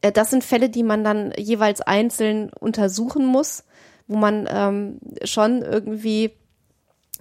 [0.00, 3.64] Äh, das sind Fälle, die man dann jeweils einzeln untersuchen muss,
[4.06, 6.32] wo man ähm, schon irgendwie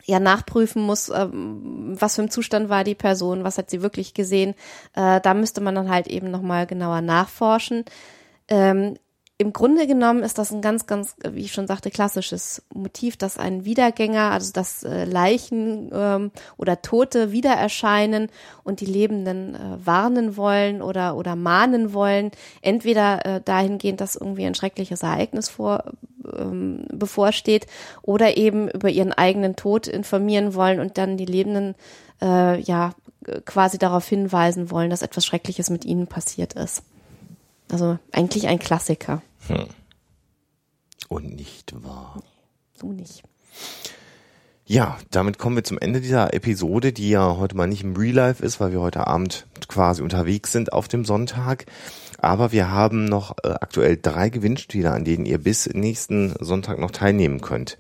[0.05, 4.14] ja nachprüfen muss, ähm, was für ein Zustand war die Person, was hat sie wirklich
[4.14, 4.55] gesehen.
[4.95, 7.84] Äh, da müsste man dann halt eben nochmal genauer nachforschen.
[8.47, 8.97] Ähm,
[9.39, 13.38] im Grunde genommen ist das ein ganz, ganz, wie ich schon sagte, klassisches Motiv, dass
[13.38, 18.29] ein Wiedergänger, also dass äh, Leichen ähm, oder Tote wieder erscheinen
[18.63, 22.31] und die Lebenden äh, warnen wollen oder, oder mahnen wollen.
[22.63, 25.83] Entweder äh, dahingehend, dass irgendwie ein schreckliches Ereignis vor,
[26.35, 27.67] ähm, bevorsteht
[28.01, 31.75] oder eben über ihren eigenen Tod informieren wollen und dann die Lebenden
[32.23, 32.95] äh, ja
[33.45, 36.81] quasi darauf hinweisen wollen, dass etwas Schreckliches mit ihnen passiert ist.
[37.71, 39.21] Also eigentlich ein Klassiker.
[39.47, 39.67] Hm.
[41.09, 42.21] Und nicht wahr.
[42.73, 43.23] So nicht.
[44.65, 48.13] Ja, damit kommen wir zum Ende dieser Episode, die ja heute mal nicht im Real
[48.13, 51.65] Life ist, weil wir heute Abend quasi unterwegs sind auf dem Sonntag.
[52.18, 56.91] Aber wir haben noch äh, aktuell drei Gewinnspiele, an denen ihr bis nächsten Sonntag noch
[56.91, 57.78] teilnehmen könnt.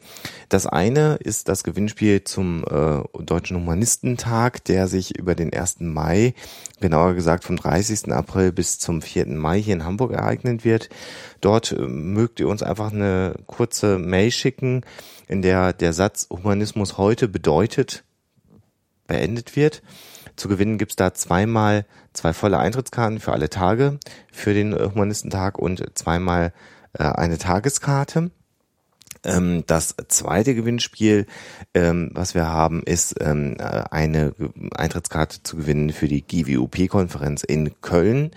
[0.49, 5.77] Das eine ist das Gewinnspiel zum äh, Deutschen Humanistentag, der sich über den 1.
[5.79, 6.35] Mai,
[6.79, 8.11] genauer gesagt vom 30.
[8.11, 9.27] April bis zum 4.
[9.27, 10.89] Mai hier in Hamburg ereignen wird.
[11.41, 14.81] Dort äh, mögt ihr uns einfach eine kurze Mail schicken,
[15.27, 18.03] in der der Satz Humanismus heute bedeutet
[19.07, 19.81] beendet wird.
[20.37, 23.99] Zu gewinnen gibt's da zweimal zwei volle Eintrittskarten für alle Tage
[24.31, 26.53] für den Humanistentag und zweimal
[26.93, 28.31] äh, eine Tageskarte.
[29.23, 31.25] Ähm, das zweite Gewinnspiel,
[31.73, 34.33] ähm, was wir haben, ist ähm, äh, eine
[34.75, 38.31] Eintrittskarte zu gewinnen für die GWUP-Konferenz in Köln,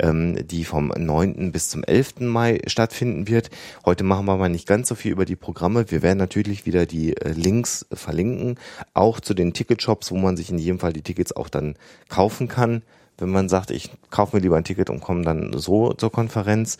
[0.00, 1.50] die vom 9.
[1.50, 2.20] bis zum 11.
[2.20, 3.50] Mai stattfinden wird.
[3.84, 5.90] Heute machen wir mal nicht ganz so viel über die Programme.
[5.90, 8.58] Wir werden natürlich wieder die äh, Links verlinken,
[8.94, 11.74] auch zu den Ticketshops, wo man sich in jedem Fall die Tickets auch dann
[12.08, 12.82] kaufen kann.
[13.18, 16.78] Wenn man sagt, ich kaufe mir lieber ein Ticket und komme dann so zur Konferenz.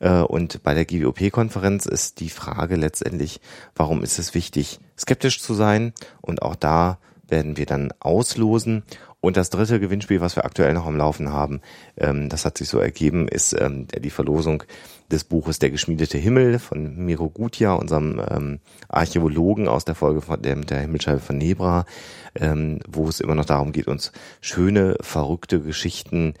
[0.00, 3.40] Äh, und bei der GWOP-Konferenz ist die Frage letztendlich,
[3.74, 5.92] warum ist es wichtig, skeptisch zu sein?
[6.20, 8.82] Und auch da werden wir dann auslosen.
[9.20, 11.60] Und das dritte Gewinnspiel, was wir aktuell noch am Laufen haben,
[11.96, 14.62] ähm, das hat sich so ergeben, ist ähm, die Verlosung
[15.10, 20.40] des Buches Der geschmiedete Himmel von Miro Gutja, unserem ähm, Archäologen aus der Folge von
[20.40, 21.84] der, der Himmelscheibe von Nebra,
[22.86, 26.34] wo es immer noch darum geht, uns schöne, verrückte Geschichten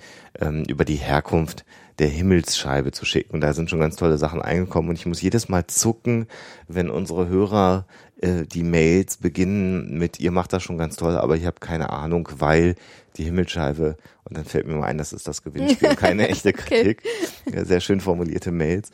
[0.68, 1.64] über die Herkunft
[1.98, 3.40] der Himmelsscheibe zu schicken.
[3.40, 6.26] Da sind schon ganz tolle Sachen eingekommen und ich muss jedes Mal zucken,
[6.68, 7.86] wenn unsere Hörer
[8.20, 11.90] äh, die Mails beginnen mit, ihr macht das schon ganz toll, aber ich habe keine
[11.90, 12.76] Ahnung, weil
[13.16, 17.02] die Himmelsscheibe, und dann fällt mir mal ein, das ist das Gewinnspiel, keine echte Kritik.
[17.46, 17.64] Okay.
[17.64, 18.90] Sehr schön formulierte Mails.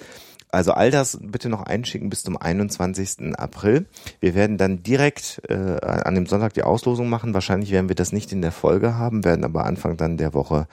[0.51, 3.37] Also all das bitte noch einschicken bis zum 21.
[3.37, 3.87] April.
[4.21, 7.35] Wir werden dann direkt äh, an dem Sonntag die Auslosung machen.
[7.35, 10.69] Wahrscheinlich werden wir das nicht in der Folge haben, werden aber Anfang dann der Woche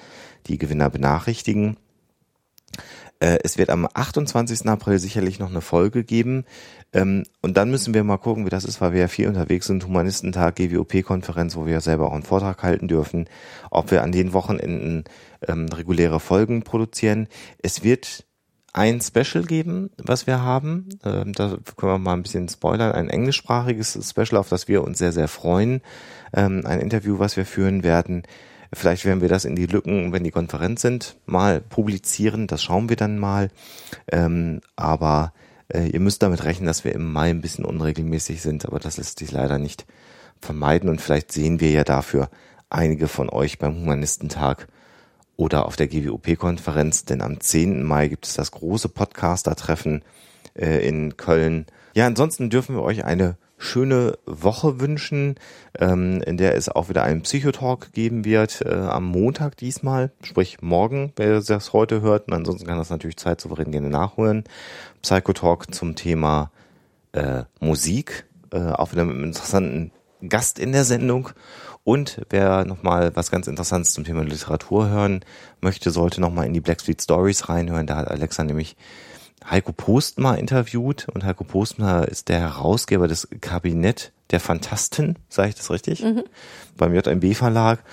[0.46, 1.78] die Gewinner benachrichtigen.
[3.22, 4.68] Äh, es wird am 28.
[4.68, 6.44] April sicherlich noch eine Folge geben.
[6.92, 9.68] Ähm, und dann müssen wir mal gucken, wie das ist, weil wir ja viel unterwegs
[9.68, 9.86] sind.
[9.86, 13.30] Humanistentag, GWOP-Konferenz, wo wir selber auch einen Vortrag halten dürfen.
[13.70, 15.06] Ob wir an den Wochenenden
[15.48, 17.28] ähm, reguläre Folgen produzieren.
[17.62, 18.26] Es wird
[18.74, 20.90] ein Special geben, was wir haben.
[21.04, 22.92] Ähm, da können wir mal ein bisschen spoilern.
[22.92, 25.82] Ein englischsprachiges Special, auf das wir uns sehr, sehr freuen.
[26.34, 28.24] ein Interview, was wir führen werden
[28.74, 32.48] Vielleicht werden wir das in die Lücken, wenn die Konferenz sind, mal publizieren.
[32.48, 33.50] Das schauen wir dann mal.
[34.10, 35.34] Ähm, aber
[35.68, 38.66] äh, ihr müsst damit rechnen, dass wir im Mai ein bisschen unregelmäßig sind.
[38.66, 39.86] Aber das lässt sich leider nicht
[40.40, 40.90] vermeiden.
[40.90, 42.30] Und vielleicht sehen wir ja dafür
[42.70, 44.68] einige von euch beim Humanistentag
[45.36, 47.04] oder auf der GWOP-Konferenz.
[47.04, 47.84] Denn am 10.
[47.84, 50.04] Mai gibt es das große Podcaster-Treffen
[50.56, 51.66] äh, in Köln.
[51.94, 55.36] Ja, ansonsten dürfen wir euch eine schöne Woche wünschen,
[55.80, 60.62] ähm, in der es auch wieder einen Psychotalk geben wird, äh, am Montag diesmal, sprich
[60.62, 62.28] morgen, wer das heute hört.
[62.28, 64.44] Und ansonsten kann das natürlich zeitsouverän gerne nachholen.
[65.02, 66.52] Psychotalk zum Thema
[67.14, 69.92] äh, Musik, äh, auch wieder mit einem interessanten
[70.28, 71.30] Gast in der Sendung.
[71.84, 75.26] Und wer nochmal was ganz Interessantes zum Thema Literatur hören
[75.62, 77.88] möchte, sollte nochmal in die Blackstreet Stories reinhören.
[77.88, 78.76] Da hat Alexa nämlich
[79.50, 85.56] Heiko Postma interviewt und Heiko Postma ist der Herausgeber des Kabinett der Fantasten, sage ich
[85.56, 86.04] das richtig?
[86.04, 86.24] Mhm.
[86.78, 87.84] Beim JMB Verlag.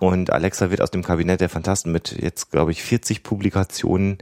[0.00, 4.18] Und Alexa wird aus dem Kabinett der Fantasten mit jetzt, glaube ich, 40 Publikationen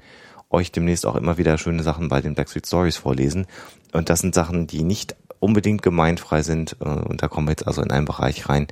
[0.51, 3.47] euch demnächst auch immer wieder schöne Sachen bei den Blackstreet Stories vorlesen.
[3.93, 6.77] Und das sind Sachen, die nicht unbedingt gemeinfrei sind.
[6.81, 8.67] Äh, und da kommen wir jetzt also in einen Bereich rein,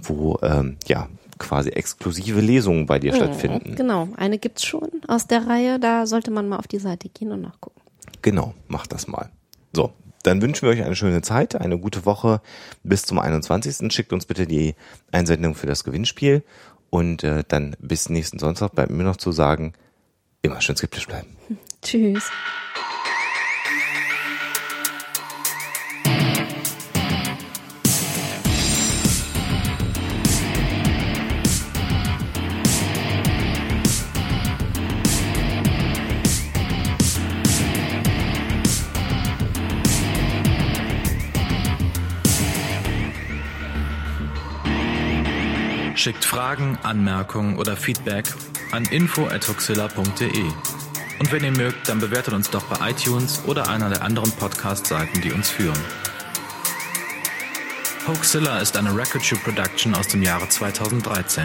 [0.00, 3.74] wo ähm, ja quasi exklusive Lesungen bei dir mhm, stattfinden.
[3.76, 7.32] Genau, eine gibt's schon aus der Reihe, da sollte man mal auf die Seite gehen
[7.32, 7.80] und nachgucken.
[8.22, 9.30] Genau, macht das mal.
[9.72, 12.40] So, dann wünschen wir euch eine schöne Zeit, eine gute Woche
[12.82, 13.92] bis zum 21.
[13.92, 14.74] Schickt uns bitte die
[15.12, 16.42] Einsendung für das Gewinnspiel
[16.90, 19.74] und äh, dann bis nächsten Sonntag bleibt mir noch zu sagen,
[20.42, 21.28] immer schön skeptisch bleiben.
[21.82, 22.30] Tschüss.
[46.06, 48.26] Schickt Fragen, Anmerkungen oder Feedback
[48.70, 50.44] an info@huxilla.de.
[51.18, 55.20] Und wenn ihr mögt, dann bewertet uns doch bei iTunes oder einer der anderen Podcast-Seiten,
[55.20, 55.80] die uns führen.
[58.06, 61.44] Hoaxilla ist eine Record Shoe Production aus dem Jahre 2013.